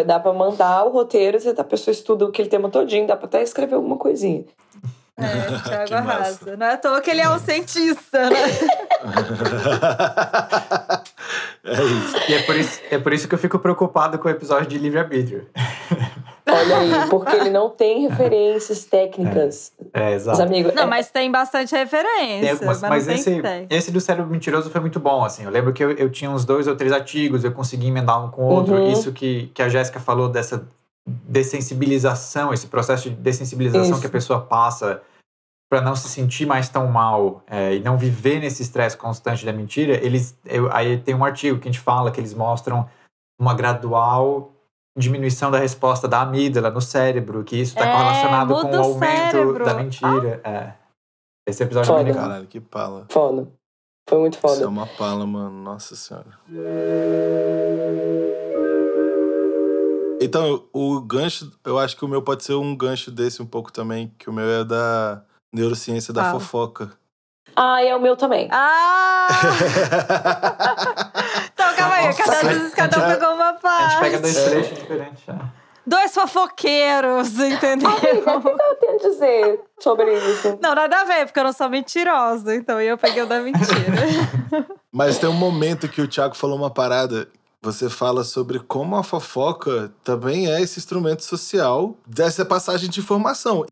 Dá 0.06 0.20
pra 0.20 0.32
mandar 0.32 0.86
o 0.86 0.90
roteiro, 0.90 1.38
a 1.58 1.64
pessoa 1.64 1.92
estuda 1.92 2.28
aquele 2.28 2.48
tema 2.48 2.70
todinho, 2.70 3.08
dá 3.08 3.16
pra 3.16 3.26
até 3.26 3.42
escrever 3.42 3.76
alguma 3.76 3.98
coisinha. 3.98 4.46
É, 5.18 5.52
o 5.52 5.62
Thiago 5.68 5.94
arrasa. 5.96 6.56
Não 6.56 6.66
é 6.66 6.74
à 6.74 6.78
toa 6.78 7.02
que 7.02 7.10
ele 7.10 7.22
é 7.22 7.30
um 7.30 7.40
cientista, 7.40 8.30
né? 8.30 8.38
É 11.70 11.84
isso. 11.84 12.18
E 12.30 12.34
é 12.34 12.42
por 12.44 12.56
isso, 12.56 12.82
é 12.92 12.98
por 12.98 13.14
isso 13.14 13.28
que 13.28 13.36
eu 13.36 13.40
fico 13.40 13.60
preocupado 13.60 14.18
com 14.20 14.28
o 14.28 14.32
episódio 14.32 14.68
de 14.68 14.78
livre-arbítrio. 14.78 15.48
Olha 16.48 16.78
aí, 16.78 16.92
porque 17.10 17.36
ele 17.36 17.50
não 17.50 17.70
tem 17.70 18.08
referências 18.08 18.86
técnicas. 18.86 19.72
É, 19.94 20.12
é 20.12 20.16
exato. 20.16 20.42
amigos, 20.42 20.74
não, 20.74 20.84
é... 20.84 20.88
mas 20.88 21.12
tem 21.12 21.32
bastante 21.32 21.76
referência. 21.76 22.42
Tem 22.42 22.50
algumas, 22.52 22.82
mas, 22.82 23.08
mas 23.08 23.08
esse, 23.08 23.42
esse 23.70 23.92
do 23.92 24.02
cérebro 24.02 24.32
mentiroso 24.32 24.70
foi 24.70 24.82
muito 24.82 25.00
bom, 25.00 25.24
assim. 25.24 25.44
Eu 25.44 25.52
lembro 25.52 25.72
que 25.74 25.84
eu, 25.84 25.92
eu 25.92 26.10
tinha 26.10 26.30
uns 26.30 26.46
dois 26.46 26.68
ou 26.68 26.76
três 26.76 26.92
artigos, 26.92 27.44
eu 27.44 27.52
consegui 27.52 27.88
emendar 27.88 28.24
um 28.24 28.30
com 28.30 28.44
o 28.44 28.48
outro. 28.48 28.76
Uhum. 28.76 28.92
Isso 28.92 29.12
que, 29.12 29.52
que 29.54 29.62
a 29.62 29.70
Jéssica 29.70 30.00
falou 30.00 30.30
dessa 30.30 30.68
dessensibilização, 31.06 32.54
esse 32.54 32.68
processo 32.68 33.10
de 33.10 33.16
dessensibilização 33.16 33.92
Isso. 33.92 34.02
que 34.02 34.08
a 34.08 34.10
pessoa 34.10 34.42
passa 34.42 35.02
para 35.70 35.82
não 35.82 35.96
se 35.96 36.10
sentir 36.10 36.48
mais 36.48 36.68
tão 36.68 36.88
mal 36.88 37.44
é, 37.46 37.76
e 37.76 37.80
não 37.80 37.96
viver 37.96 38.40
nesse 38.40 38.64
estresse 38.64 38.98
constante 38.98 39.46
da 39.46 39.54
mentira, 39.54 40.04
eles 40.04 40.38
eu, 40.44 40.72
aí 40.74 40.98
tem 40.98 41.14
um 41.14 41.24
artigo 41.24 41.60
que 41.60 41.70
a 41.70 41.72
gente 41.72 41.80
fala 41.80 42.10
que 42.10 42.20
eles 42.20 42.34
mostram 42.34 42.90
uma 43.40 43.54
gradual 43.54 44.52
diminuição 44.98 45.52
da 45.52 45.60
resposta 45.60 46.08
da 46.08 46.22
amígdala 46.22 46.72
no 46.72 46.82
cérebro, 46.82 47.44
que 47.44 47.56
isso 47.56 47.78
está 47.78 47.88
é, 47.88 47.92
correlacionado 47.92 48.54
com 48.56 48.72
o 48.72 48.76
aumento 48.76 49.32
cérebro. 49.32 49.64
da 49.64 49.74
mentira. 49.76 50.42
Ah. 50.44 50.50
É. 50.50 50.74
Esse 51.48 51.64
episódio 51.64 51.88
foda. 51.88 52.02
é 52.02 52.04
legal. 52.04 52.24
Caralho, 52.24 52.48
que 52.48 52.60
pala. 52.60 53.06
Foda. 53.10 53.48
Foi 54.10 54.20
muito 54.20 54.38
foda. 54.38 54.56
Isso 54.56 54.64
é 54.64 54.68
uma 54.68 54.88
pala, 54.88 55.26
mano. 55.26 55.52
Nossa 55.64 55.96
senhora. 55.96 56.28
Então, 60.22 60.66
o 60.74 61.00
gancho, 61.00 61.52
eu 61.64 61.80
acho 61.80 61.96
que 61.96 62.04
o 62.04 62.08
meu 62.08 62.22
pode 62.22 62.44
ser 62.44 62.54
um 62.56 62.76
gancho 62.76 63.10
desse 63.10 63.42
um 63.42 63.46
pouco 63.46 63.72
também, 63.72 64.14
que 64.18 64.30
o 64.30 64.34
meu 64.34 64.46
é 64.46 64.64
da 64.66 65.24
neurociência 65.54 66.14
da 66.14 66.30
ah. 66.30 66.32
fofoca. 66.32 66.92
Ah, 67.56 67.84
é 67.84 67.96
o 67.96 68.00
meu 68.00 68.16
também. 68.16 68.48
Ah! 68.52 69.28
então, 71.54 71.76
calma 71.76 71.96
aí, 71.96 72.14
cada, 72.14 72.56
um, 72.56 72.70
cada 72.72 72.98
um 72.98 73.14
pegou 73.14 73.34
uma 73.34 73.54
parte. 73.54 73.84
A 73.84 73.90
gente 73.90 74.00
pega 74.00 74.20
dois 74.20 74.44
trechos 74.44 74.78
diferentes 74.78 75.24
já. 75.26 75.52
Dois 75.86 76.14
fofoqueiros, 76.14 77.34
entendeu? 77.40 77.90
Amiga, 77.90 78.38
o 78.38 78.42
que 78.42 78.50
eu 78.50 78.76
tenho 78.76 78.94
a 78.94 78.98
dizer 78.98 79.60
sobre 79.80 80.14
isso? 80.14 80.60
Não, 80.62 80.76
nada 80.76 81.02
a 81.02 81.04
ver, 81.04 81.26
porque 81.26 81.40
eu 81.40 81.44
não 81.44 81.54
sou 81.54 81.68
mentirosa, 81.68 82.56
então 82.56 82.80
eu 82.80 82.96
peguei 82.98 83.24
o 83.24 83.26
da 83.26 83.40
mentira. 83.40 83.98
Mas 84.94 85.18
tem 85.18 85.30
um 85.30 85.34
momento 85.34 85.90
que 85.90 86.02
o 86.02 86.08
Thiago 86.08 86.36
falou 86.36 86.58
uma 86.58 86.70
parada 86.70 87.28
você 87.62 87.90
fala 87.90 88.24
sobre 88.24 88.60
como 88.60 88.96
a 88.96 89.04
fofoca 89.04 89.92
também 90.02 90.50
é 90.50 90.62
esse 90.62 90.80
instrumento 90.80 91.24
social 91.24 91.94
dessa 92.08 92.46
passagem 92.46 92.90
de 92.90 93.02
informação. 93.02 93.66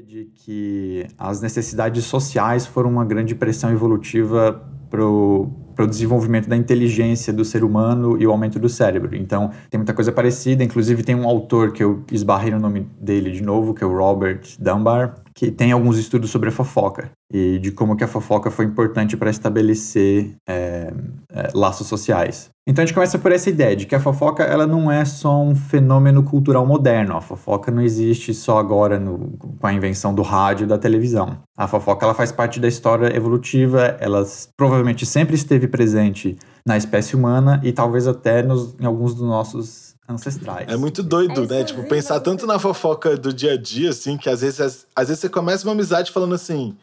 De 0.00 0.24
que 0.34 1.06
as 1.18 1.42
necessidades 1.42 2.04
sociais 2.04 2.64
foram 2.64 2.88
uma 2.88 3.04
grande 3.04 3.34
pressão 3.34 3.70
evolutiva 3.70 4.66
para 4.88 5.04
o 5.04 5.86
desenvolvimento 5.86 6.48
da 6.48 6.56
inteligência 6.56 7.30
do 7.30 7.44
ser 7.44 7.62
humano 7.62 8.16
e 8.18 8.26
o 8.26 8.30
aumento 8.30 8.58
do 8.58 8.70
cérebro. 8.70 9.14
Então, 9.14 9.50
tem 9.68 9.76
muita 9.76 9.92
coisa 9.92 10.10
parecida. 10.10 10.64
Inclusive, 10.64 11.02
tem 11.02 11.14
um 11.14 11.28
autor 11.28 11.72
que 11.72 11.84
eu 11.84 12.04
esbarrei 12.10 12.52
no 12.52 12.58
nome 12.58 12.88
dele 12.98 13.32
de 13.32 13.42
novo, 13.42 13.74
que 13.74 13.84
é 13.84 13.86
o 13.86 13.94
Robert 13.94 14.40
Dunbar, 14.58 15.14
que 15.34 15.50
tem 15.50 15.72
alguns 15.72 15.98
estudos 15.98 16.30
sobre 16.30 16.48
a 16.48 16.52
fofoca 16.52 17.10
e 17.32 17.58
de 17.58 17.72
como 17.72 17.96
que 17.96 18.04
a 18.04 18.08
fofoca 18.08 18.50
foi 18.50 18.64
importante 18.64 19.16
para 19.16 19.30
estabelecer 19.30 20.34
é, 20.48 20.92
é, 21.32 21.50
laços 21.54 21.86
sociais. 21.86 22.50
Então 22.66 22.82
a 22.82 22.86
gente 22.86 22.94
começa 22.94 23.18
por 23.18 23.32
essa 23.32 23.50
ideia 23.50 23.74
de 23.74 23.86
que 23.86 23.94
a 23.94 24.00
fofoca 24.00 24.44
ela 24.44 24.66
não 24.66 24.90
é 24.90 25.04
só 25.04 25.42
um 25.42 25.54
fenômeno 25.54 26.22
cultural 26.22 26.64
moderno. 26.64 27.16
A 27.16 27.20
fofoca 27.20 27.72
não 27.72 27.82
existe 27.82 28.32
só 28.32 28.58
agora 28.58 29.00
no, 29.00 29.36
com 29.38 29.66
a 29.66 29.72
invenção 29.72 30.14
do 30.14 30.22
rádio 30.22 30.64
e 30.64 30.68
da 30.68 30.78
televisão. 30.78 31.38
A 31.56 31.66
fofoca 31.66 32.06
ela 32.06 32.14
faz 32.14 32.30
parte 32.30 32.60
da 32.60 32.68
história 32.68 33.16
evolutiva. 33.16 33.96
Ela 33.98 34.24
provavelmente 34.56 35.04
sempre 35.04 35.34
esteve 35.34 35.66
presente 35.66 36.36
na 36.64 36.76
espécie 36.76 37.16
humana 37.16 37.60
e 37.64 37.72
talvez 37.72 38.06
até 38.06 38.42
nos, 38.42 38.76
em 38.78 38.84
alguns 38.84 39.14
dos 39.14 39.26
nossos 39.26 39.91
ancestrais. 40.08 40.68
É 40.68 40.76
muito 40.76 41.02
doido, 41.02 41.44
é 41.44 41.46
né? 41.46 41.64
Tipo, 41.64 41.84
pensar 41.84 42.20
tanto 42.20 42.46
na 42.46 42.58
fofoca 42.58 43.16
do 43.16 43.32
dia 43.32 43.52
a 43.52 43.56
dia, 43.56 43.90
assim, 43.90 44.16
que 44.16 44.28
às 44.28 44.40
vezes, 44.40 44.60
às, 44.60 44.86
às 44.94 45.08
vezes 45.08 45.20
você 45.20 45.28
começa 45.28 45.66
uma 45.66 45.72
amizade 45.72 46.10
falando 46.10 46.34
assim: 46.34 46.76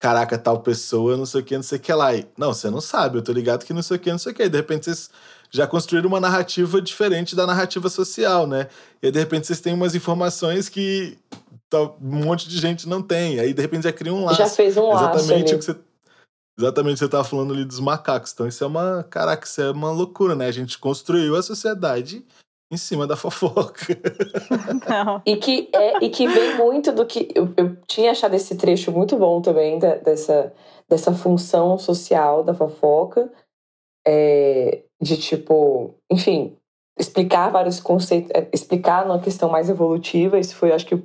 caraca, 0.00 0.36
tal 0.36 0.60
pessoa, 0.60 1.16
não 1.16 1.24
sei 1.26 1.40
o 1.40 1.44
que, 1.44 1.56
não 1.56 1.62
sei 1.62 1.78
o 1.78 1.80
que 1.80 1.92
lá. 1.92 2.14
E, 2.14 2.26
não, 2.36 2.52
você 2.52 2.68
não 2.68 2.80
sabe, 2.80 3.18
eu 3.18 3.22
tô 3.22 3.32
ligado 3.32 3.64
que 3.64 3.72
não 3.72 3.82
sei 3.82 3.96
o 3.96 4.00
que, 4.00 4.10
não 4.10 4.18
sei 4.18 4.32
o 4.32 4.34
que. 4.34 4.42
E 4.42 4.48
de 4.48 4.56
repente 4.56 4.84
vocês 4.84 5.10
já 5.50 5.66
construíram 5.66 6.08
uma 6.08 6.20
narrativa 6.20 6.80
diferente 6.80 7.36
da 7.36 7.46
narrativa 7.46 7.88
social, 7.88 8.46
né? 8.46 8.68
E 9.02 9.06
aí, 9.06 9.12
de 9.12 9.18
repente 9.18 9.46
vocês 9.46 9.60
têm 9.60 9.74
umas 9.74 9.94
informações 9.94 10.68
que 10.68 11.18
um 12.00 12.24
monte 12.24 12.48
de 12.48 12.58
gente 12.58 12.88
não 12.88 13.00
tem. 13.00 13.38
Aí 13.38 13.54
de 13.54 13.62
repente 13.62 13.84
já 13.84 13.92
cria 13.92 14.12
um 14.12 14.24
laço. 14.24 14.38
Já 14.38 14.48
fez 14.48 14.76
um 14.76 14.88
laço. 14.88 15.16
Exatamente 15.16 15.54
o 15.54 15.58
que 15.58 15.64
você. 15.64 15.76
Exatamente, 16.58 16.98
você 16.98 17.08
tava 17.08 17.24
falando 17.24 17.54
ali 17.54 17.64
dos 17.64 17.80
macacos. 17.80 18.32
Então, 18.32 18.46
isso 18.46 18.62
é 18.62 18.66
uma. 18.66 19.04
Caraca, 19.04 19.46
isso 19.46 19.60
é 19.60 19.70
uma 19.70 19.90
loucura, 19.90 20.34
né? 20.34 20.46
A 20.46 20.52
gente 20.52 20.78
construiu 20.78 21.34
a 21.34 21.42
sociedade 21.42 22.24
em 22.70 22.76
cima 22.76 23.06
da 23.06 23.16
fofoca. 23.16 23.86
Não. 24.88 25.22
E 25.24 25.36
que, 25.36 25.70
é, 25.74 26.04
e 26.04 26.10
que 26.10 26.26
vem 26.28 26.56
muito 26.56 26.92
do 26.92 27.06
que. 27.06 27.28
Eu, 27.34 27.52
eu 27.56 27.76
tinha 27.86 28.10
achado 28.10 28.34
esse 28.34 28.56
trecho 28.56 28.92
muito 28.92 29.16
bom 29.16 29.40
também, 29.40 29.78
da, 29.78 29.96
dessa, 29.96 30.52
dessa 30.88 31.12
função 31.12 31.78
social 31.78 32.44
da 32.44 32.54
fofoca. 32.54 33.30
É, 34.06 34.82
de 35.00 35.16
tipo, 35.16 35.94
enfim, 36.10 36.56
explicar 36.98 37.50
vários 37.50 37.80
conceitos, 37.80 38.30
é, 38.34 38.48
explicar 38.52 39.06
numa 39.06 39.20
questão 39.20 39.48
mais 39.48 39.70
evolutiva. 39.70 40.38
Isso 40.38 40.54
foi, 40.54 40.72
acho 40.72 40.86
que. 40.86 41.02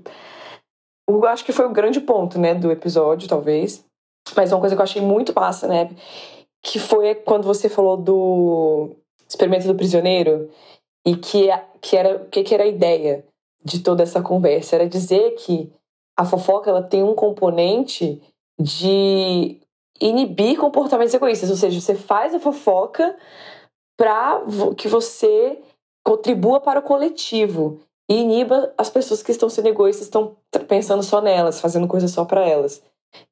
Eu 1.10 1.26
acho 1.26 1.46
que 1.46 1.54
foi 1.54 1.66
o 1.66 1.72
grande 1.72 2.02
ponto, 2.02 2.38
né, 2.38 2.54
do 2.54 2.70
episódio, 2.70 3.30
talvez. 3.30 3.87
Mas 4.36 4.52
uma 4.52 4.60
coisa 4.60 4.76
que 4.76 4.82
eu 4.82 4.84
achei 4.84 5.02
muito 5.02 5.34
massa, 5.34 5.68
né? 5.68 5.90
que 6.68 6.80
foi 6.80 7.16
quando 7.16 7.46
você 7.46 7.70
falou 7.70 7.98
do 7.98 8.96
experimento 9.28 9.68
do 9.68 9.76
prisioneiro 9.76 10.50
e 11.06 11.16
que, 11.16 11.48
que 11.82 11.96
era 11.96 12.20
que, 12.26 12.44
que 12.44 12.54
era 12.54 12.64
a 12.64 12.68
ideia 12.68 13.26
de 13.64 13.80
toda 13.80 14.04
essa 14.04 14.22
conversa 14.22 14.76
era 14.76 14.88
dizer 14.88 15.36
que 15.36 15.72
a 16.18 16.26
fofoca 16.26 16.70
ela 16.70 16.84
tem 16.84 17.04
um 17.04 17.16
componente 17.16 18.22
de 18.60 19.62
inibir 20.00 20.58
comportamentos 20.58 21.14
egoístas, 21.14 21.50
ou 21.50 21.56
seja, 21.56 21.80
você 21.80 21.96
faz 21.96 22.34
a 22.34 22.40
fofoca 22.40 23.16
para 23.98 24.44
que 24.78 24.88
você 24.88 25.62
contribua 26.04 26.60
para 26.60 26.80
o 26.80 26.84
coletivo 26.84 27.80
e 28.10 28.16
iniba 28.16 28.74
as 28.78 28.90
pessoas 28.90 29.22
que 29.22 29.32
estão 29.32 29.50
sendo 29.50 29.68
egoístas, 29.68 30.08
estão 30.08 30.36
pensando 30.68 31.04
só 31.04 31.22
nelas, 31.22 31.60
fazendo 31.60 31.88
coisa 31.88 32.08
só 32.08 32.26
para 32.26 32.48
elas. 32.48 32.82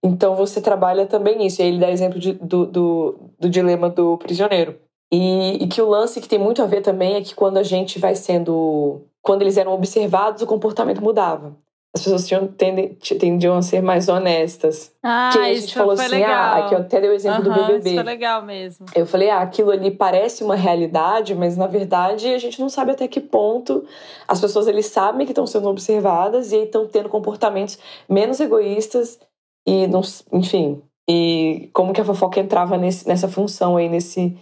Então 0.04 0.36
você 0.36 0.62
trabalha 0.62 1.06
também 1.06 1.46
isso. 1.46 1.62
E 1.62 1.64
aí 1.64 1.70
ele 1.70 1.80
dá 1.80 1.92
exemplo 1.92 2.20
de, 2.20 2.34
do, 2.34 2.66
do, 2.66 3.32
do, 3.40 3.50
dilema 3.50 3.90
do 3.90 4.18
prisioneiro. 4.18 4.80
E, 5.12 5.64
e 5.64 5.68
que 5.68 5.82
o 5.82 5.90
lance 5.90 6.20
que 6.20 6.28
tem 6.28 6.40
muito 6.40 6.62
a 6.62 6.66
ver 6.66 6.82
também 6.82 7.16
é 7.16 7.22
que 7.22 7.36
quando 7.36 7.58
a 7.58 7.64
gente 7.64 8.00
vai 8.00 8.16
sendo. 8.16 9.02
Quando 9.22 9.42
eles 9.42 9.58
eram 9.58 9.74
observados, 9.74 10.42
o 10.42 10.48
comportamento 10.48 11.02
mudava 11.02 11.56
as 11.96 12.04
pessoas 12.04 12.28
tinham, 12.28 12.46
tendem, 12.46 12.90
tendiam 13.18 13.58
a 13.58 13.62
ser 13.62 13.82
mais 13.82 14.10
honestas. 14.10 14.92
Ah, 15.02 15.30
que 15.32 15.40
a 15.40 15.54
gente 15.54 15.74
falou 15.74 15.94
assim, 15.94 16.10
legal. 16.10 16.30
ah, 16.30 16.58
aqui 16.58 16.76
eu 16.76 16.80
até 16.80 17.00
dei 17.00 17.10
o 17.10 17.14
exemplo 17.14 17.48
uhum, 17.48 17.54
do 17.54 17.68
BBB. 17.68 17.90
Isso 17.90 17.96
foi 17.96 18.04
legal 18.04 18.42
mesmo. 18.42 18.86
Eu 18.94 19.06
falei, 19.06 19.30
ah, 19.30 19.40
aquilo 19.40 19.72
ali 19.72 19.90
parece 19.90 20.44
uma 20.44 20.58
realidade, 20.58 21.34
mas 21.34 21.56
na 21.56 21.68
verdade 21.68 22.28
a 22.34 22.38
gente 22.38 22.60
não 22.60 22.68
sabe 22.68 22.92
até 22.92 23.08
que 23.08 23.22
ponto 23.22 23.86
as 24.28 24.42
pessoas 24.42 24.68
eles 24.68 24.88
sabem 24.88 25.26
que 25.26 25.32
estão 25.32 25.48
sendo 25.48 25.70
observadas 25.70 26.52
e 26.52 26.58
estão 26.64 26.86
tendo 26.86 27.08
comportamentos 27.08 27.80
menos 28.10 28.42
egoístas 28.42 29.18
e 29.65 29.88
não, 29.88 30.01
enfim, 30.32 30.82
e 31.10 31.69
como 31.73 31.93
que 31.93 32.01
a 32.01 32.06
fofoca 32.06 32.39
entrava 32.39 32.78
nesse, 32.78 33.08
nessa 33.08 33.28
função 33.28 33.78
aí 33.78 33.89
nesse 33.89 34.38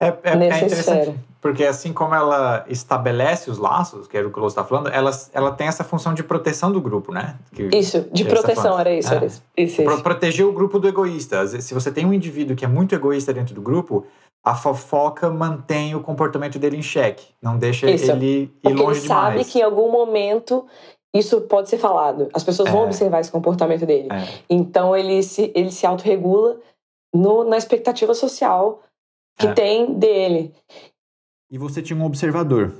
é, 0.00 0.08
é, 0.08 0.20
é 0.24 0.36
nessa 0.36 0.64
é 0.64 0.66
esfera. 0.66 1.14
Porque 1.40 1.64
assim 1.64 1.92
como 1.92 2.14
ela 2.14 2.64
estabelece 2.68 3.50
os 3.50 3.58
laços, 3.58 4.08
que 4.08 4.16
era 4.16 4.26
o 4.26 4.32
que 4.32 4.38
o 4.38 4.40
Lô 4.40 4.48
está 4.48 4.64
falando, 4.64 4.88
ela, 4.88 5.10
ela 5.32 5.52
tem 5.52 5.68
essa 5.68 5.84
função 5.84 6.12
de 6.12 6.24
proteção 6.24 6.72
do 6.72 6.80
grupo, 6.80 7.12
né? 7.12 7.36
Que, 7.54 7.68
isso, 7.76 8.04
de 8.12 8.24
proteção, 8.24 8.78
era 8.78 8.92
isso, 8.92 9.12
é. 9.12 9.16
era 9.16 9.26
isso. 9.26 9.42
isso, 9.56 9.82
isso. 9.82 10.02
proteger 10.02 10.44
o 10.44 10.52
grupo 10.52 10.78
do 10.80 10.88
egoísta. 10.88 11.46
Se 11.46 11.72
você 11.72 11.92
tem 11.92 12.04
um 12.04 12.12
indivíduo 12.12 12.56
que 12.56 12.64
é 12.64 12.68
muito 12.68 12.94
egoísta 12.94 13.32
dentro 13.32 13.54
do 13.54 13.62
grupo, 13.62 14.04
a 14.44 14.54
fofoca 14.54 15.30
mantém 15.30 15.94
o 15.94 16.00
comportamento 16.00 16.58
dele 16.58 16.76
em 16.76 16.82
xeque. 16.82 17.26
Não 17.40 17.56
deixa 17.56 17.88
isso. 17.90 18.10
ele 18.10 18.26
ir 18.26 18.46
Porque 18.62 18.82
longe 18.82 18.98
ele 18.98 19.08
demais. 19.08 19.34
sabe 19.34 19.44
que 19.44 19.58
em 19.60 19.62
algum 19.62 19.90
momento 19.90 20.66
isso 21.18 21.42
pode 21.42 21.68
ser 21.68 21.78
falado. 21.78 22.28
As 22.32 22.42
pessoas 22.42 22.68
é. 22.68 22.72
vão 22.72 22.84
observar 22.84 23.20
esse 23.20 23.30
comportamento 23.30 23.86
dele. 23.86 24.08
É. 24.10 24.26
Então 24.48 24.96
ele 24.96 25.22
se, 25.22 25.52
ele 25.54 25.70
se 25.70 25.86
autorregula 25.86 26.58
no, 27.14 27.44
na 27.44 27.56
expectativa 27.56 28.14
social 28.14 28.82
que 29.38 29.46
é. 29.46 29.52
tem 29.52 29.94
dele. 29.94 30.52
E 31.50 31.58
você 31.58 31.80
tinha 31.82 31.98
um 31.98 32.04
observador. 32.04 32.72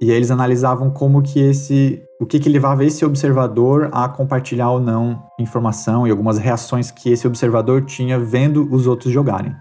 E 0.00 0.10
aí 0.10 0.16
eles 0.16 0.30
analisavam 0.30 0.90
como 0.90 1.22
que 1.22 1.38
esse. 1.38 2.02
o 2.20 2.26
que, 2.26 2.40
que 2.40 2.48
levava 2.48 2.84
esse 2.84 3.04
observador 3.04 3.90
a 3.92 4.08
compartilhar 4.08 4.70
ou 4.70 4.80
não 4.80 5.22
informação 5.38 6.06
e 6.06 6.10
algumas 6.10 6.38
reações 6.38 6.90
que 6.90 7.10
esse 7.10 7.26
observador 7.26 7.84
tinha 7.84 8.18
vendo 8.18 8.66
os 8.72 8.86
outros 8.86 9.12
jogarem. 9.12 9.54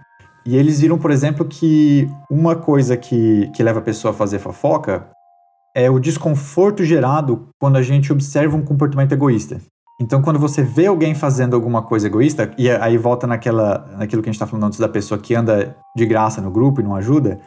E 0.46 0.56
eles 0.56 0.80
viram, 0.80 0.98
por 0.98 1.12
exemplo, 1.12 1.46
que 1.46 2.10
uma 2.32 2.56
coisa 2.56 2.96
que, 2.96 3.52
que 3.54 3.62
leva 3.62 3.80
a 3.80 3.82
pessoa 3.82 4.12
a 4.12 4.16
fazer 4.16 4.40
fofoca 4.40 5.10
é 5.76 5.90
o 5.90 6.00
desconforto 6.00 6.84
gerado 6.84 7.50
quando 7.60 7.78
a 7.78 7.82
gente 7.82 8.12
observa 8.12 8.56
um 8.56 8.64
comportamento 8.64 9.12
egoísta. 9.12 9.62
Então, 10.02 10.22
quando 10.22 10.40
você 10.40 10.64
vê 10.64 10.88
alguém 10.88 11.14
fazendo 11.14 11.56
alguma 11.56 11.82
coisa 11.82 12.08
egoísta, 12.08 12.52
e 12.58 12.70
aí 12.70 12.98
volta 12.98 13.28
naquela, 13.28 13.86
naquilo 13.98 14.22
que 14.22 14.30
a 14.30 14.32
gente 14.32 14.38
está 14.38 14.48
falando 14.48 14.68
antes 14.68 14.80
da 14.80 14.88
pessoa 14.88 15.20
que 15.20 15.36
anda 15.36 15.76
de 15.96 16.06
graça 16.06 16.42
no 16.42 16.50
grupo 16.50 16.80
e 16.80 16.84
não 16.84 16.96
ajuda, 16.96 17.38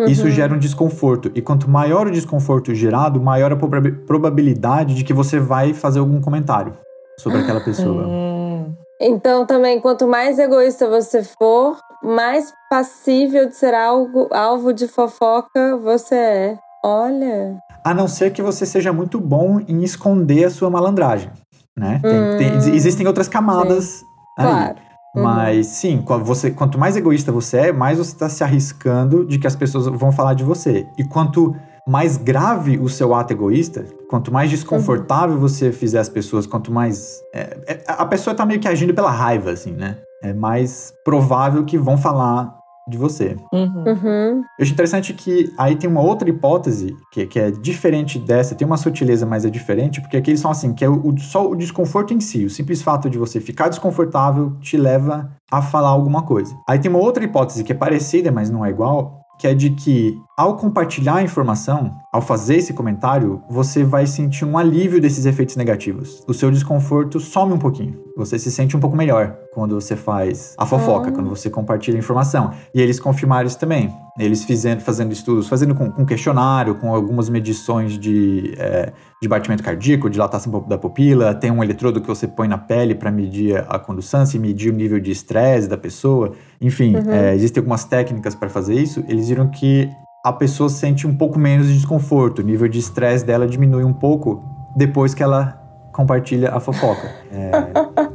uhum. 0.00 0.06
isso 0.06 0.30
gera 0.30 0.54
um 0.54 0.58
desconforto. 0.58 1.30
E 1.34 1.42
quanto 1.42 1.68
maior 1.68 2.06
o 2.06 2.10
desconforto 2.10 2.74
gerado, 2.74 3.20
maior 3.20 3.52
a 3.52 3.56
probabilidade 3.56 4.94
de 4.94 5.04
que 5.04 5.12
você 5.12 5.38
vai 5.38 5.74
fazer 5.74 5.98
algum 5.98 6.18
comentário 6.18 6.74
sobre 7.18 7.40
aquela 7.40 7.60
pessoa. 7.60 8.06
Hum. 8.06 8.74
Então, 8.98 9.44
também, 9.44 9.78
quanto 9.78 10.06
mais 10.06 10.38
egoísta 10.38 10.88
você 10.88 11.22
for, 11.22 11.76
mais 12.02 12.54
passível 12.70 13.46
de 13.48 13.56
ser 13.56 13.74
algo, 13.74 14.28
alvo 14.30 14.72
de 14.72 14.88
fofoca 14.88 15.76
você 15.76 16.14
é. 16.14 16.58
Olha. 16.84 17.58
A 17.84 17.94
não 17.94 18.08
ser 18.08 18.32
que 18.32 18.42
você 18.42 18.66
seja 18.66 18.92
muito 18.92 19.20
bom 19.20 19.60
em 19.60 19.82
esconder 19.82 20.44
a 20.44 20.50
sua 20.50 20.70
malandragem 20.70 21.30
né? 21.76 22.00
Tem, 22.02 22.38
tem, 22.38 22.52
hum, 22.52 22.74
existem 22.74 23.06
outras 23.06 23.28
camadas 23.28 23.84
sim. 23.84 24.04
aí. 24.38 24.46
Claro. 24.46 24.76
Uhum. 25.14 25.22
Mas 25.22 25.66
sim, 25.66 26.02
você, 26.22 26.50
quanto 26.50 26.78
mais 26.78 26.96
egoísta 26.96 27.30
você 27.30 27.58
é, 27.58 27.72
mais 27.72 27.98
você 27.98 28.12
está 28.12 28.30
se 28.30 28.42
arriscando 28.42 29.26
de 29.26 29.38
que 29.38 29.46
as 29.46 29.54
pessoas 29.54 29.86
vão 29.86 30.10
falar 30.10 30.32
de 30.32 30.42
você. 30.42 30.86
E 30.96 31.04
quanto 31.04 31.54
mais 31.86 32.16
grave 32.16 32.78
o 32.78 32.88
seu 32.88 33.14
ato 33.14 33.32
egoísta, 33.32 33.84
quanto 34.08 34.32
mais 34.32 34.48
desconfortável 34.48 35.34
uhum. 35.34 35.40
você 35.40 35.70
fizer 35.70 35.98
as 35.98 36.08
pessoas, 36.08 36.46
quanto 36.46 36.72
mais. 36.72 37.20
É, 37.34 37.58
é, 37.66 37.84
a 37.86 38.06
pessoa 38.06 38.32
está 38.32 38.46
meio 38.46 38.60
que 38.60 38.68
agindo 38.68 38.94
pela 38.94 39.10
raiva, 39.10 39.50
assim, 39.50 39.72
né? 39.72 39.98
É 40.22 40.32
mais 40.32 40.94
provável 41.04 41.64
que 41.64 41.76
vão 41.76 41.98
falar 41.98 42.54
de 42.92 42.98
você. 42.98 43.36
Uhum. 43.52 43.84
Uhum. 43.86 44.42
Eu 44.58 44.62
acho 44.62 44.72
interessante 44.72 45.12
que 45.12 45.52
aí 45.58 45.74
tem 45.74 45.90
uma 45.90 46.00
outra 46.00 46.28
hipótese 46.28 46.96
que, 47.10 47.26
que 47.26 47.38
é 47.38 47.50
diferente 47.50 48.18
dessa, 48.18 48.54
tem 48.54 48.66
uma 48.66 48.76
sutileza, 48.76 49.26
mas 49.26 49.44
é 49.44 49.50
diferente, 49.50 50.00
porque 50.00 50.16
aqui 50.16 50.30
eles 50.30 50.40
são 50.40 50.50
assim, 50.50 50.72
que 50.72 50.84
é 50.84 50.88
o, 50.88 51.14
só 51.18 51.48
o 51.48 51.56
desconforto 51.56 52.14
em 52.14 52.20
si, 52.20 52.44
o 52.44 52.50
simples 52.50 52.82
fato 52.82 53.10
de 53.10 53.18
você 53.18 53.40
ficar 53.40 53.68
desconfortável 53.68 54.56
te 54.60 54.76
leva 54.76 55.30
a 55.50 55.60
falar 55.60 55.88
alguma 55.88 56.22
coisa. 56.22 56.54
Aí 56.68 56.78
tem 56.78 56.90
uma 56.90 57.00
outra 57.00 57.24
hipótese 57.24 57.64
que 57.64 57.72
é 57.72 57.74
parecida, 57.74 58.30
mas 58.30 58.50
não 58.50 58.64
é 58.64 58.70
igual, 58.70 59.22
que 59.38 59.46
é 59.46 59.54
de 59.54 59.70
que 59.70 60.16
ao 60.42 60.56
compartilhar 60.56 61.18
a 61.18 61.22
informação, 61.22 62.00
ao 62.12 62.20
fazer 62.20 62.56
esse 62.56 62.72
comentário, 62.72 63.40
você 63.48 63.84
vai 63.84 64.08
sentir 64.08 64.44
um 64.44 64.58
alívio 64.58 65.00
desses 65.00 65.24
efeitos 65.24 65.54
negativos. 65.54 66.20
O 66.26 66.34
seu 66.34 66.50
desconforto 66.50 67.20
some 67.20 67.52
um 67.52 67.58
pouquinho. 67.58 68.02
Você 68.16 68.36
se 68.40 68.50
sente 68.50 68.76
um 68.76 68.80
pouco 68.80 68.96
melhor 68.96 69.36
quando 69.54 69.80
você 69.80 69.94
faz 69.94 70.56
a 70.58 70.66
fofoca, 70.66 71.10
ah. 71.10 71.12
quando 71.12 71.30
você 71.30 71.48
compartilha 71.48 71.96
a 71.96 72.00
informação. 72.00 72.50
E 72.74 72.80
eles 72.80 72.98
confirmaram 72.98 73.46
isso 73.46 73.56
também. 73.56 73.94
Eles 74.18 74.42
fizendo, 74.42 74.82
fazendo 74.82 75.12
estudos, 75.12 75.48
fazendo 75.48 75.76
com, 75.76 75.92
com 75.92 76.04
questionário, 76.04 76.74
com 76.74 76.92
algumas 76.92 77.28
medições 77.28 77.96
de, 77.96 78.52
é, 78.58 78.92
de 79.22 79.28
batimento 79.28 79.62
cardíaco, 79.62 80.10
dilatação 80.10 80.64
da 80.66 80.76
pupila. 80.76 81.32
Tem 81.36 81.52
um 81.52 81.62
eletrodo 81.62 82.00
que 82.00 82.08
você 82.08 82.26
põe 82.26 82.48
na 82.48 82.58
pele 82.58 82.96
para 82.96 83.12
medir 83.12 83.64
a 83.68 83.78
condução, 83.78 84.24
e 84.34 84.38
medir 84.40 84.72
o 84.72 84.76
nível 84.76 84.98
de 84.98 85.12
estresse 85.12 85.68
da 85.68 85.78
pessoa. 85.78 86.32
Enfim, 86.60 86.96
uhum. 86.96 87.12
é, 87.12 87.32
existem 87.32 87.60
algumas 87.60 87.84
técnicas 87.84 88.34
para 88.34 88.48
fazer 88.48 88.74
isso. 88.74 89.04
Eles 89.08 89.28
viram 89.28 89.48
que 89.48 89.88
a 90.24 90.32
pessoa 90.32 90.68
sente 90.68 91.04
um 91.04 91.16
pouco 91.16 91.36
menos 91.38 91.66
de 91.66 91.74
desconforto, 91.74 92.38
o 92.38 92.42
nível 92.42 92.68
de 92.68 92.78
estresse 92.78 93.24
dela 93.24 93.46
diminui 93.46 93.82
um 93.82 93.92
pouco 93.92 94.42
depois 94.76 95.14
que 95.14 95.22
ela 95.22 95.58
compartilha 95.92 96.50
a 96.54 96.60
fofoca. 96.60 97.10
É... 97.30 97.50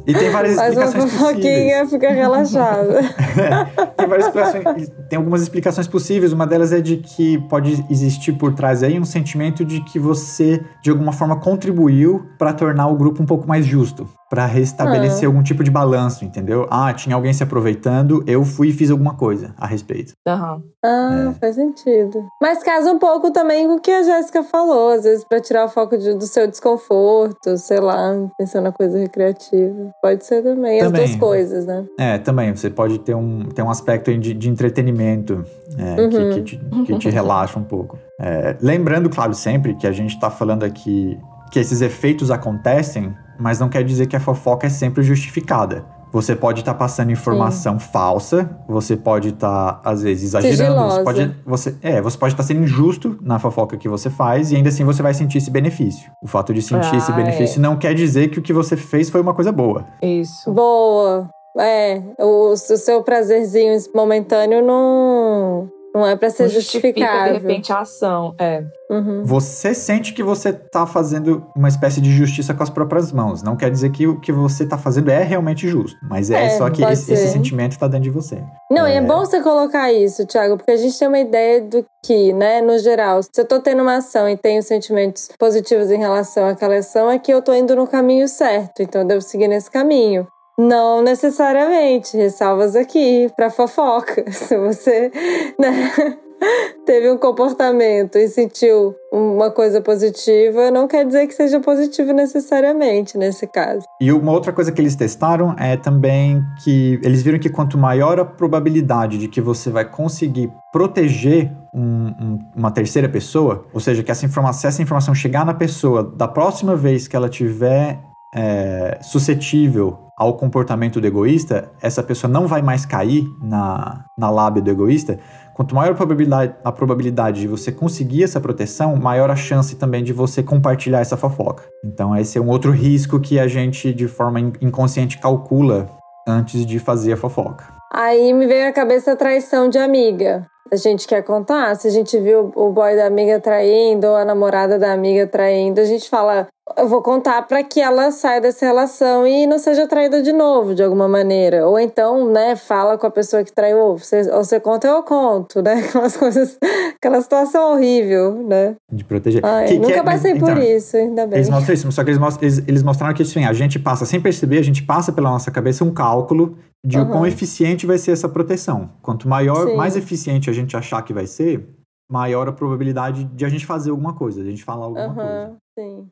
E 0.06 0.14
tem 0.14 0.30
várias 0.30 0.56
Faz 0.56 0.72
explicações 0.72 1.04
uma 1.04 1.10
fofoquinha, 1.10 1.86
fica 1.86 2.10
relaxada. 2.10 3.00
é, 3.00 3.86
tem 3.94 4.08
várias 4.08 4.26
explicações, 4.26 4.88
tem 5.08 5.16
algumas 5.18 5.42
explicações 5.42 5.86
possíveis. 5.86 6.32
Uma 6.32 6.46
delas 6.46 6.72
é 6.72 6.80
de 6.80 6.96
que 6.96 7.38
pode 7.46 7.84
existir 7.90 8.32
por 8.32 8.54
trás 8.54 8.82
aí 8.82 8.98
um 8.98 9.04
sentimento 9.04 9.64
de 9.64 9.82
que 9.84 9.98
você 9.98 10.64
de 10.82 10.90
alguma 10.90 11.12
forma 11.12 11.36
contribuiu 11.36 12.26
para 12.38 12.54
tornar 12.54 12.88
o 12.88 12.96
grupo 12.96 13.22
um 13.22 13.26
pouco 13.26 13.46
mais 13.46 13.66
justo 13.66 14.08
para 14.30 14.44
restabelecer 14.46 15.24
ah. 15.24 15.26
algum 15.26 15.42
tipo 15.42 15.64
de 15.64 15.70
balanço, 15.70 16.24
entendeu? 16.24 16.66
Ah, 16.70 16.92
tinha 16.92 17.14
alguém 17.14 17.32
se 17.32 17.42
aproveitando, 17.42 18.22
eu 18.26 18.44
fui 18.44 18.68
e 18.68 18.72
fiz 18.72 18.90
alguma 18.90 19.14
coisa 19.14 19.54
a 19.56 19.66
respeito. 19.66 20.12
Uhum. 20.26 20.62
Ah, 20.84 21.30
é. 21.30 21.40
faz 21.40 21.54
sentido. 21.54 22.24
Mas 22.40 22.62
casa 22.62 22.92
um 22.92 22.98
pouco 22.98 23.30
também 23.32 23.66
com 23.66 23.76
o 23.76 23.80
que 23.80 23.90
a 23.90 24.02
Jéssica 24.02 24.42
falou, 24.42 24.90
às 24.90 25.04
vezes 25.04 25.24
para 25.24 25.40
tirar 25.40 25.64
o 25.64 25.68
foco 25.68 25.96
de, 25.96 26.14
do 26.14 26.26
seu 26.26 26.46
desconforto, 26.46 27.56
sei 27.56 27.80
lá, 27.80 28.14
pensando 28.38 28.64
na 28.64 28.72
coisa 28.72 28.98
recreativa. 28.98 29.90
Pode 30.02 30.24
ser 30.24 30.42
também, 30.42 30.80
também, 30.80 31.02
as 31.02 31.10
duas 31.10 31.16
coisas, 31.16 31.66
né? 31.66 31.84
É, 31.98 32.18
também. 32.18 32.54
Você 32.54 32.70
pode 32.70 32.98
ter 32.98 33.14
um, 33.14 33.44
ter 33.48 33.62
um 33.62 33.70
aspecto 33.70 34.16
de, 34.16 34.34
de 34.34 34.48
entretenimento 34.48 35.44
é, 35.76 36.00
uhum. 36.00 36.08
que, 36.08 36.34
que, 36.34 36.42
te, 36.42 36.60
que 36.86 36.98
te 36.98 37.08
relaxa 37.08 37.58
um 37.58 37.64
pouco. 37.64 37.98
É, 38.20 38.56
lembrando, 38.60 39.08
claro, 39.08 39.32
sempre 39.32 39.74
que 39.74 39.86
a 39.86 39.92
gente 39.92 40.14
está 40.14 40.30
falando 40.30 40.64
aqui 40.64 41.18
que 41.50 41.58
esses 41.58 41.80
efeitos 41.80 42.30
acontecem 42.30 43.14
mas 43.38 43.58
não 43.58 43.68
quer 43.68 43.84
dizer 43.84 44.06
que 44.06 44.16
a 44.16 44.20
fofoca 44.20 44.66
é 44.66 44.70
sempre 44.70 45.02
justificada. 45.02 45.84
Você 46.10 46.34
pode 46.34 46.60
estar 46.60 46.72
tá 46.72 46.78
passando 46.78 47.12
informação 47.12 47.78
Sim. 47.78 47.86
falsa, 47.92 48.50
você 48.66 48.96
pode 48.96 49.28
estar, 49.28 49.74
tá, 49.74 49.90
às 49.90 50.02
vezes, 50.02 50.24
exagerando. 50.24 50.90
Você 50.90 51.04
pode, 51.04 51.36
você, 51.44 51.76
é, 51.82 52.00
você 52.00 52.16
pode 52.16 52.32
estar 52.32 52.42
tá 52.42 52.46
sendo 52.46 52.62
injusto 52.62 53.18
na 53.20 53.38
fofoca 53.38 53.76
que 53.76 53.88
você 53.88 54.08
faz 54.08 54.50
e 54.50 54.56
ainda 54.56 54.70
assim 54.70 54.84
você 54.84 55.02
vai 55.02 55.12
sentir 55.12 55.38
esse 55.38 55.50
benefício. 55.50 56.10
O 56.22 56.26
fato 56.26 56.54
de 56.54 56.62
sentir 56.62 56.94
ah, 56.94 56.96
esse 56.96 57.12
benefício 57.12 57.58
é. 57.58 57.62
não 57.62 57.76
quer 57.76 57.94
dizer 57.94 58.28
que 58.28 58.38
o 58.38 58.42
que 58.42 58.54
você 58.54 58.76
fez 58.76 59.10
foi 59.10 59.20
uma 59.20 59.34
coisa 59.34 59.52
boa. 59.52 59.86
Isso. 60.02 60.50
Boa. 60.50 61.28
É, 61.58 62.00
o, 62.18 62.52
o 62.52 62.56
seu 62.56 63.02
prazerzinho 63.02 63.76
momentâneo 63.94 64.64
não 64.64 65.68
Não 65.94 66.06
é 66.06 66.16
para 66.16 66.30
ser 66.30 66.48
justificado. 66.48 67.32
de 67.32 67.38
repente 67.38 67.72
a 67.72 67.80
ação, 67.80 68.34
é. 68.38 68.64
Uhum. 68.90 69.22
Você 69.24 69.74
sente 69.74 70.12
que 70.14 70.22
você 70.22 70.52
tá 70.52 70.86
fazendo 70.86 71.46
uma 71.54 71.68
espécie 71.68 72.00
de 72.00 72.10
justiça 72.10 72.54
com 72.54 72.62
as 72.62 72.70
próprias 72.70 73.12
mãos. 73.12 73.42
Não 73.42 73.56
quer 73.56 73.70
dizer 73.70 73.90
que 73.90 74.06
o 74.06 74.18
que 74.20 74.32
você 74.32 74.66
tá 74.66 74.78
fazendo 74.78 75.10
é 75.10 75.22
realmente 75.22 75.68
justo, 75.68 75.98
mas 76.08 76.30
é, 76.30 76.46
é 76.46 76.50
só 76.50 76.70
que 76.70 76.82
esse, 76.82 77.12
esse, 77.12 77.28
sentimento 77.28 77.78
tá 77.78 77.86
dentro 77.86 78.04
de 78.04 78.10
você. 78.10 78.42
Não, 78.70 78.86
é... 78.86 78.94
e 78.94 78.96
é 78.96 79.00
bom 79.00 79.20
você 79.20 79.42
colocar 79.42 79.92
isso, 79.92 80.26
Thiago, 80.26 80.56
porque 80.56 80.72
a 80.72 80.76
gente 80.76 80.98
tem 80.98 81.08
uma 81.08 81.18
ideia 81.18 81.60
do 81.60 81.84
que, 82.04 82.32
né, 82.32 82.60
no 82.60 82.78
geral, 82.78 83.22
se 83.22 83.30
eu 83.36 83.44
tô 83.44 83.60
tendo 83.60 83.82
uma 83.82 83.96
ação 83.96 84.28
e 84.28 84.36
tenho 84.36 84.62
sentimentos 84.62 85.28
positivos 85.38 85.90
em 85.90 85.98
relação 85.98 86.46
àquela 86.46 86.76
ação, 86.76 87.10
é 87.10 87.18
que 87.18 87.32
eu 87.32 87.42
tô 87.42 87.52
indo 87.52 87.74
no 87.76 87.86
caminho 87.86 88.28
certo, 88.28 88.82
então 88.82 89.02
eu 89.02 89.06
devo 89.06 89.20
seguir 89.20 89.48
nesse 89.48 89.70
caminho. 89.70 90.26
Não 90.58 91.02
necessariamente, 91.02 92.16
ressalvas 92.16 92.74
aqui 92.74 93.30
para 93.36 93.48
fofoca. 93.48 94.24
Se 94.32 94.58
você, 94.58 95.12
né, 95.56 95.92
teve 96.84 97.08
um 97.10 97.16
comportamento 97.16 98.16
e 98.16 98.26
sentiu 98.26 98.92
uma 99.12 99.52
coisa 99.52 99.80
positiva, 99.80 100.68
não 100.70 100.88
quer 100.88 101.06
dizer 101.06 101.28
que 101.28 101.34
seja 101.34 101.60
positivo 101.60 102.12
necessariamente 102.12 103.16
nesse 103.16 103.46
caso. 103.46 103.86
E 104.00 104.10
uma 104.10 104.32
outra 104.32 104.52
coisa 104.52 104.72
que 104.72 104.80
eles 104.80 104.96
testaram 104.96 105.54
é 105.58 105.76
também 105.76 106.42
que 106.64 106.98
eles 107.04 107.22
viram 107.22 107.38
que 107.38 107.48
quanto 107.48 107.78
maior 107.78 108.18
a 108.18 108.24
probabilidade 108.24 109.16
de 109.16 109.28
que 109.28 109.40
você 109.40 109.70
vai 109.70 109.84
conseguir 109.84 110.50
proteger 110.72 111.52
um, 111.72 111.80
um, 111.80 112.38
uma 112.56 112.72
terceira 112.72 113.08
pessoa, 113.08 113.64
ou 113.72 113.78
seja, 113.78 114.02
que 114.02 114.10
essa 114.10 114.26
informação, 114.26 114.60
se 114.60 114.66
essa 114.66 114.82
informação 114.82 115.14
chegar 115.14 115.46
na 115.46 115.54
pessoa 115.54 116.02
da 116.02 116.26
próxima 116.26 116.74
vez 116.74 117.06
que 117.06 117.14
ela 117.14 117.28
tiver 117.28 118.07
é, 118.34 118.98
suscetível 119.02 119.98
ao 120.16 120.36
comportamento 120.36 121.00
do 121.00 121.06
egoísta, 121.06 121.70
essa 121.80 122.02
pessoa 122.02 122.30
não 122.30 122.46
vai 122.46 122.60
mais 122.60 122.84
cair 122.84 123.24
na, 123.40 124.04
na 124.18 124.30
lábia 124.30 124.60
do 124.60 124.70
egoísta, 124.70 125.18
Quanto 125.58 125.74
maior 125.74 125.90
a 125.90 125.94
probabilidade, 125.96 126.54
a 126.62 126.70
probabilidade 126.70 127.40
de 127.40 127.48
você 127.48 127.72
conseguir 127.72 128.22
essa 128.22 128.40
proteção, 128.40 128.94
maior 128.94 129.28
a 129.28 129.34
chance 129.34 129.74
também 129.74 130.04
de 130.04 130.12
você 130.12 130.40
compartilhar 130.40 131.00
essa 131.00 131.16
fofoca. 131.16 131.64
Então, 131.84 132.16
esse 132.16 132.38
é 132.38 132.40
um 132.40 132.46
outro 132.46 132.70
risco 132.70 133.18
que 133.18 133.40
a 133.40 133.48
gente, 133.48 133.92
de 133.92 134.06
forma 134.06 134.38
inconsciente, 134.38 135.18
calcula 135.18 135.90
antes 136.28 136.64
de 136.64 136.78
fazer 136.78 137.14
a 137.14 137.16
fofoca. 137.16 137.64
Aí 137.92 138.32
me 138.32 138.46
veio 138.46 138.68
à 138.68 138.72
cabeça 138.72 139.10
a 139.10 139.16
traição 139.16 139.68
de 139.68 139.78
amiga. 139.78 140.46
A 140.70 140.76
gente 140.76 141.08
quer 141.08 141.22
contar? 141.22 141.74
Se 141.74 141.88
a 141.88 141.90
gente 141.90 142.16
viu 142.20 142.52
o 142.54 142.70
boy 142.70 142.94
da 142.94 143.06
amiga 143.06 143.40
traindo 143.40 144.06
ou 144.06 144.14
a 144.14 144.24
namorada 144.24 144.78
da 144.78 144.92
amiga 144.92 145.26
traindo, 145.26 145.80
a 145.80 145.84
gente 145.84 146.08
fala: 146.08 146.46
eu 146.78 146.88
vou 146.88 147.02
contar 147.02 147.42
para 147.42 147.62
que 147.62 147.80
ela 147.80 148.10
saia 148.10 148.40
dessa 148.40 148.64
relação 148.64 149.26
e 149.26 149.46
não 149.46 149.58
seja 149.58 149.86
traída 149.86 150.22
de 150.22 150.32
novo, 150.32 150.74
de 150.74 150.82
alguma 150.82 151.08
maneira. 151.08 151.66
Ou 151.66 151.78
então, 151.78 152.30
né, 152.30 152.56
fala 152.56 152.96
com 152.96 153.06
a 153.06 153.10
pessoa 153.10 153.42
que 153.42 153.52
traiu. 153.52 153.98
Você, 153.98 154.30
ou 154.30 154.44
você 154.44 154.60
conta, 154.60 154.86
eu 154.86 155.02
conto, 155.02 155.60
né? 155.62 155.74
Aquelas 155.88 156.16
coisas, 156.16 156.58
aquela 156.96 157.20
situação 157.20 157.72
horrível, 157.72 158.44
né? 158.46 158.76
De 158.90 159.04
proteger. 159.04 159.44
Ai, 159.44 159.66
que, 159.66 159.78
nunca 159.78 159.92
que 159.92 159.98
é, 159.98 160.02
passei 160.02 160.32
então, 160.32 160.48
por 160.48 160.58
isso, 160.58 160.96
ainda 160.96 161.26
bem. 161.26 161.38
Eles 161.38 161.50
mostram 161.50 161.74
isso, 161.74 161.92
só 161.92 162.04
que 162.04 162.10
eles, 162.10 162.20
mostram, 162.20 162.48
eles, 162.48 162.62
eles 162.66 162.82
mostraram 162.82 163.14
que 163.14 163.22
assim, 163.22 163.44
a 163.44 163.52
gente 163.52 163.78
passa, 163.78 164.06
sem 164.06 164.20
perceber, 164.20 164.58
a 164.58 164.62
gente 164.62 164.82
passa 164.82 165.12
pela 165.12 165.30
nossa 165.30 165.50
cabeça 165.50 165.84
um 165.84 165.92
cálculo 165.92 166.56
de 166.84 166.98
uhum. 166.98 167.04
o 167.04 167.08
quão 167.08 167.26
eficiente 167.26 167.86
vai 167.86 167.98
ser 167.98 168.12
essa 168.12 168.28
proteção. 168.28 168.90
Quanto 169.02 169.28
maior, 169.28 169.66
Sim. 169.66 169.76
mais 169.76 169.96
eficiente 169.96 170.48
a 170.48 170.52
gente 170.52 170.76
achar 170.76 171.02
que 171.02 171.12
vai 171.12 171.26
ser, 171.26 171.68
maior 172.10 172.48
a 172.48 172.52
probabilidade 172.52 173.24
de 173.24 173.44
a 173.44 173.48
gente 173.48 173.66
fazer 173.66 173.90
alguma 173.90 174.14
coisa, 174.14 174.42
de 174.42 174.48
a 174.48 174.50
gente 174.50 174.64
falar 174.64 174.86
alguma 174.86 175.08
uhum. 175.08 175.14
coisa. 175.14 175.56
Sim. 175.78 176.08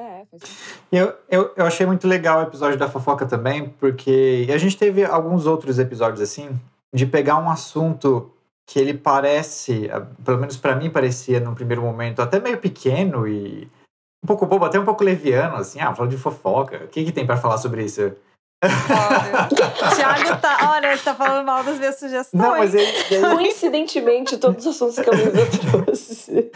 É, 0.00 0.26
eu, 0.92 1.14
eu, 1.28 1.52
eu 1.56 1.66
achei 1.66 1.84
muito 1.84 2.06
legal 2.06 2.40
o 2.40 2.42
episódio 2.42 2.78
da 2.78 2.88
fofoca 2.88 3.26
também, 3.26 3.68
porque 3.68 4.46
a 4.52 4.58
gente 4.58 4.76
teve 4.76 5.04
alguns 5.04 5.46
outros 5.46 5.78
episódios 5.78 6.20
assim, 6.20 6.50
de 6.92 7.06
pegar 7.06 7.38
um 7.38 7.50
assunto 7.50 8.30
que 8.66 8.78
ele 8.78 8.94
parece, 8.94 9.90
pelo 10.24 10.38
menos 10.38 10.56
para 10.56 10.76
mim 10.76 10.90
parecia 10.90 11.40
no 11.40 11.54
primeiro 11.54 11.82
momento, 11.82 12.20
até 12.20 12.38
meio 12.38 12.58
pequeno 12.58 13.26
e 13.26 13.68
um 14.22 14.26
pouco 14.26 14.46
bobo, 14.46 14.64
até 14.64 14.78
um 14.78 14.84
pouco 14.84 15.02
leviano, 15.02 15.56
assim, 15.56 15.80
ah, 15.80 15.94
falando 15.94 16.10
de 16.10 16.18
fofoca, 16.18 16.84
o 16.84 16.88
que, 16.88 17.04
que 17.04 17.12
tem 17.12 17.26
para 17.26 17.36
falar 17.36 17.58
sobre 17.58 17.84
isso? 17.84 18.12
Thiago 18.60 20.40
tá. 20.40 20.72
Olha, 20.72 20.96
você 20.96 21.04
tá 21.04 21.14
falando 21.14 21.46
mal 21.46 21.62
das 21.62 21.78
minhas 21.78 21.96
sugestões. 21.96 22.42
Não, 22.42 22.58
mas 22.58 22.74
ele, 22.74 22.90
ele... 23.08 23.34
Coincidentemente, 23.36 24.36
todos 24.36 24.66
os 24.66 24.74
assuntos 24.74 24.98
que 24.98 25.08
a 25.08 25.12
Luísa 25.12 25.46
trouxe. 25.70 26.50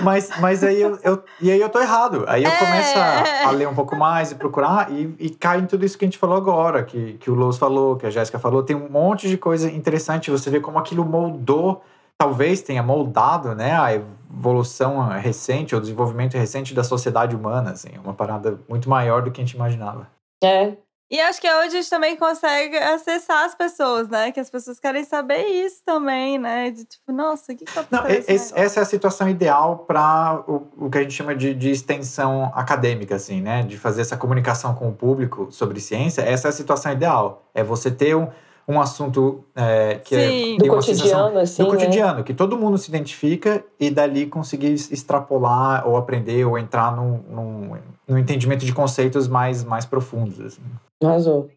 Mas, 0.00 0.28
mas 0.40 0.64
aí 0.64 0.82
eu, 0.82 0.98
eu, 1.04 1.22
e 1.40 1.50
aí 1.50 1.60
eu 1.60 1.68
tô 1.68 1.80
errado. 1.80 2.24
Aí 2.26 2.42
eu 2.42 2.50
é... 2.50 2.58
começo 2.58 2.98
a, 2.98 3.48
a, 3.48 3.50
ler 3.52 3.68
um 3.68 3.74
pouco 3.74 3.94
mais 3.94 4.32
e 4.32 4.34
procurar 4.34 4.90
e, 4.90 5.14
e 5.20 5.30
cai 5.30 5.60
em 5.60 5.66
tudo 5.66 5.86
isso 5.86 5.96
que 5.96 6.04
a 6.04 6.08
gente 6.08 6.18
falou 6.18 6.36
agora, 6.36 6.82
que, 6.82 7.12
que 7.14 7.30
o 7.30 7.34
Lous 7.34 7.58
falou, 7.58 7.96
que 7.96 8.06
a 8.06 8.10
Jéssica 8.10 8.40
falou. 8.40 8.64
Tem 8.64 8.74
um 8.74 8.88
monte 8.88 9.28
de 9.28 9.36
coisa 9.36 9.70
interessante. 9.70 10.32
Você 10.32 10.50
vê 10.50 10.58
como 10.58 10.78
aquilo 10.80 11.04
moldou, 11.04 11.80
talvez 12.18 12.60
tenha 12.60 12.82
moldado, 12.82 13.54
né, 13.54 13.78
a 13.78 13.94
evolução 13.94 15.06
recente, 15.10 15.76
o 15.76 15.80
desenvolvimento 15.80 16.34
recente 16.34 16.74
da 16.74 16.82
sociedade 16.82 17.36
humana, 17.36 17.70
assim, 17.70 17.90
uma 18.02 18.14
parada 18.14 18.58
muito 18.68 18.90
maior 18.90 19.22
do 19.22 19.30
que 19.30 19.40
a 19.40 19.44
gente 19.44 19.54
imaginava. 19.54 20.08
É, 20.42 20.72
e 21.08 21.20
acho 21.20 21.40
que 21.40 21.46
é 21.46 21.56
onde 21.58 21.68
a 21.68 21.80
gente 21.80 21.88
também 21.88 22.16
consegue 22.16 22.76
acessar 22.76 23.44
as 23.44 23.54
pessoas, 23.54 24.08
né? 24.08 24.32
Que 24.32 24.40
as 24.40 24.50
pessoas 24.50 24.80
querem 24.80 25.04
saber 25.04 25.44
isso 25.44 25.80
também, 25.84 26.36
né? 26.36 26.70
De 26.70 26.84
tipo, 26.84 27.12
nossa, 27.12 27.52
o 27.52 27.56
que, 27.56 27.64
que 27.64 27.72
tá 27.72 27.86
Essa 28.26 28.80
é 28.80 28.82
a 28.82 28.84
situação 28.84 29.28
ideal 29.28 29.84
para 29.86 30.42
o, 30.48 30.66
o 30.76 30.90
que 30.90 30.98
a 30.98 31.02
gente 31.02 31.14
chama 31.14 31.36
de, 31.36 31.54
de 31.54 31.70
extensão 31.70 32.50
acadêmica, 32.52 33.14
assim, 33.14 33.40
né? 33.40 33.62
De 33.62 33.78
fazer 33.78 34.00
essa 34.00 34.16
comunicação 34.16 34.74
com 34.74 34.88
o 34.88 34.92
público 34.92 35.46
sobre 35.52 35.80
ciência. 35.80 36.22
Essa 36.22 36.48
é 36.48 36.50
a 36.50 36.52
situação 36.52 36.90
ideal. 36.90 37.44
É 37.54 37.62
você 37.62 37.88
ter 37.88 38.16
um, 38.16 38.26
um 38.66 38.80
assunto 38.80 39.44
é, 39.54 40.00
que 40.02 40.16
é 40.16 40.28
Sim. 40.28 40.54
é 40.56 40.58
do 40.58 40.66
cotidiano, 40.66 41.38
assim, 41.38 41.62
do 41.62 41.70
cotidiano, 41.70 42.18
né? 42.18 42.24
que 42.24 42.34
todo 42.34 42.58
mundo 42.58 42.76
se 42.78 42.88
identifica 42.88 43.64
e 43.78 43.90
dali 43.90 44.26
conseguir 44.26 44.72
extrapolar 44.72 45.86
ou 45.86 45.96
aprender 45.96 46.44
ou 46.44 46.58
entrar 46.58 46.96
num, 46.96 47.22
num, 47.30 47.78
num 48.08 48.18
entendimento 48.18 48.66
de 48.66 48.72
conceitos 48.72 49.28
mais, 49.28 49.62
mais 49.62 49.84
profundos. 49.84 50.40
Assim. 50.40 50.62
Arrasou. 51.02 51.50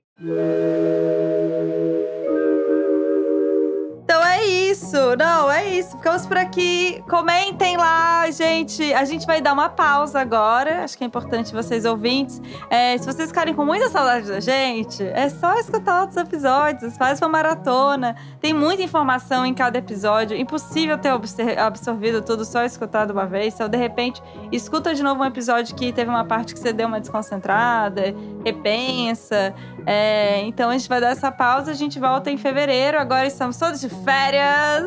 Isso. 4.90 5.16
Não, 5.18 5.52
é 5.52 5.68
isso. 5.68 5.96
Ficamos 5.98 6.26
por 6.26 6.38
aqui. 6.38 7.04
Comentem 7.08 7.78
lá, 7.78 8.30
gente. 8.32 8.92
A 8.94 9.06
gente 9.06 9.26
vai 9.26 9.40
dar 9.40 9.54
uma 9.54 9.70
pausa 9.70 10.20
agora. 10.20 10.84
Acho 10.84 10.98
que 10.98 11.04
é 11.04 11.08
importante 11.08 11.54
vocês 11.54 11.86
ouvintes. 11.86 12.42
É, 12.70 12.98
se 12.98 13.06
vocês 13.06 13.30
ficarem 13.30 13.54
com 13.54 13.64
muita 13.64 13.90
saudade 13.90 14.28
da 14.28 14.40
gente, 14.40 15.04
é 15.04 15.30
só 15.30 15.54
escutar 15.60 16.02
outros 16.02 16.18
episódios. 16.18 16.98
Faz 16.98 17.22
uma 17.22 17.30
maratona. 17.30 18.16
Tem 18.42 18.54
muita 18.54 18.82
informação 18.82 19.46
em 19.46 19.54
cada 19.54 19.78
episódio. 19.78 20.36
Impossível 20.36 20.98
ter 20.98 21.12
absorvido 21.60 22.22
tudo 22.24 22.44
só 22.44 22.64
escutado 22.64 23.12
uma 23.12 23.28
vez. 23.28 23.54
Então, 23.54 23.70
de 23.70 23.78
repente, 23.78 24.22
escuta 24.52 24.96
de 24.96 25.04
novo 25.04 25.22
um 25.22 25.26
episódio 25.26 25.76
que 25.76 25.94
teve 25.94 26.10
uma 26.10 26.26
parte 26.26 26.54
que 26.54 26.60
você 26.60 26.74
deu 26.74 26.88
uma 26.88 27.00
desconcentrada, 27.00 28.16
repensa. 28.44 29.54
É, 29.86 30.42
então, 30.42 30.70
a 30.70 30.78
gente 30.78 30.90
vai 30.90 31.00
dar 31.00 31.10
essa 31.10 31.32
pausa. 31.32 31.72
A 31.72 31.76
gente 31.76 32.00
volta 32.00 32.32
em 32.32 32.38
fevereiro. 32.38 32.98
Agora 32.98 33.28
estamos 33.28 33.58
todos 33.58 33.80
de 33.80 33.90
férias. 33.90 34.79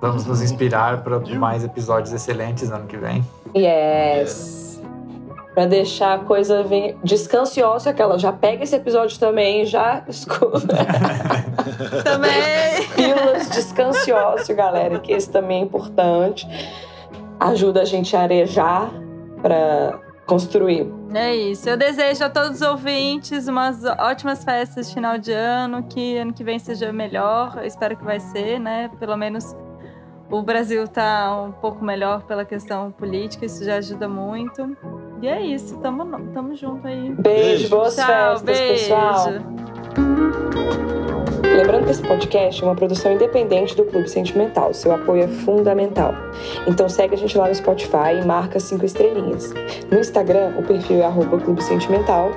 Vamos 0.00 0.26
nos 0.26 0.42
inspirar 0.42 1.02
para 1.02 1.18
mais 1.36 1.64
episódios 1.64 2.12
excelentes 2.12 2.70
ano 2.70 2.86
que 2.86 2.96
vem. 2.96 3.24
Yes. 3.56 4.80
Para 5.54 5.66
deixar 5.66 6.16
a 6.16 6.18
coisa 6.18 6.62
vir 6.62 6.96
descansiosa, 7.02 7.90
aquela 7.90 8.18
já 8.18 8.30
pega 8.30 8.62
esse 8.62 8.76
episódio 8.76 9.18
também, 9.18 9.64
já 9.64 10.04
escuta. 10.06 10.60
também. 12.04 12.86
Pílulas 12.94 13.48
descansioso, 13.48 14.54
galera, 14.54 14.98
que 14.98 15.12
esse 15.12 15.30
também 15.30 15.62
é 15.62 15.64
importante. 15.64 16.46
Ajuda 17.40 17.82
a 17.82 17.84
gente 17.86 18.14
a 18.14 18.20
arejar 18.20 18.90
para 19.40 19.98
construir. 20.26 20.86
É 21.14 21.34
isso. 21.34 21.68
Eu 21.68 21.76
desejo 21.76 22.24
a 22.24 22.28
todos 22.30 22.60
os 22.60 22.62
ouvintes 22.62 23.48
umas 23.48 23.84
ótimas 23.84 24.44
festas 24.44 24.88
de 24.88 24.94
final 24.94 25.16
de 25.18 25.32
ano, 25.32 25.84
que 25.84 26.16
ano 26.18 26.32
que 26.32 26.42
vem 26.44 26.58
seja 26.58 26.92
melhor. 26.92 27.54
Eu 27.58 27.64
espero 27.64 27.96
que 27.96 28.04
vai 28.04 28.20
ser, 28.20 28.58
né? 28.58 28.90
Pelo 28.98 29.16
menos 29.16 29.56
o 30.30 30.42
Brasil 30.42 30.86
tá 30.88 31.40
um 31.42 31.52
pouco 31.52 31.84
melhor 31.84 32.22
pela 32.24 32.44
questão 32.44 32.90
política, 32.90 33.46
isso 33.46 33.64
já 33.64 33.76
ajuda 33.76 34.08
muito. 34.08 34.76
E 35.22 35.28
é 35.28 35.40
isso, 35.40 35.78
tamo, 35.78 36.04
tamo 36.32 36.54
junto 36.56 36.86
aí. 36.86 37.14
Beijo, 37.14 37.68
boas 37.68 37.94
Tchau, 37.94 38.06
festas, 38.06 38.42
beijo. 38.42 38.72
pessoal. 38.72 39.26
Lembrando 41.54 41.84
que 41.84 41.90
esse 41.90 42.02
podcast 42.02 42.62
é 42.62 42.66
uma 42.66 42.74
produção 42.74 43.12
independente 43.12 43.76
do 43.76 43.84
Clube 43.84 44.08
Sentimental. 44.08 44.72
Seu 44.72 44.92
apoio 44.92 45.24
é 45.24 45.28
fundamental. 45.28 46.14
Então 46.66 46.88
segue 46.88 47.14
a 47.14 47.18
gente 47.18 47.36
lá 47.36 47.48
no 47.48 47.54
Spotify 47.54 48.20
e 48.20 48.24
marca 48.24 48.58
cinco 48.58 48.84
estrelinhas. 48.84 49.52
No 49.90 49.98
Instagram, 49.98 50.54
o 50.58 50.62
perfil 50.62 50.98
é 50.98 51.04
arroba 51.04 51.38
Clube 51.38 51.62
Sentimental. 51.62 52.30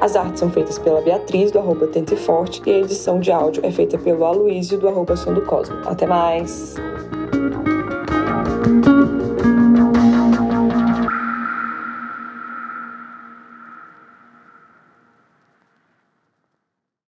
As 0.00 0.14
artes 0.14 0.38
são 0.40 0.50
feitas 0.50 0.78
pela 0.78 1.00
Beatriz, 1.00 1.50
do 1.50 1.58
arroba 1.58 1.88
Tente 1.88 2.14
Forte, 2.14 2.62
e 2.64 2.70
a 2.70 2.78
edição 2.78 3.18
de 3.18 3.32
áudio 3.32 3.66
é 3.66 3.70
feita 3.70 3.98
pelo 3.98 4.24
Aloísio, 4.24 4.78
do 4.78 4.88
arroba 4.88 5.16
Som 5.16 5.34
do 5.34 5.42
Cosmo. 5.42 5.76
Até 5.86 6.06
mais! 6.06 6.76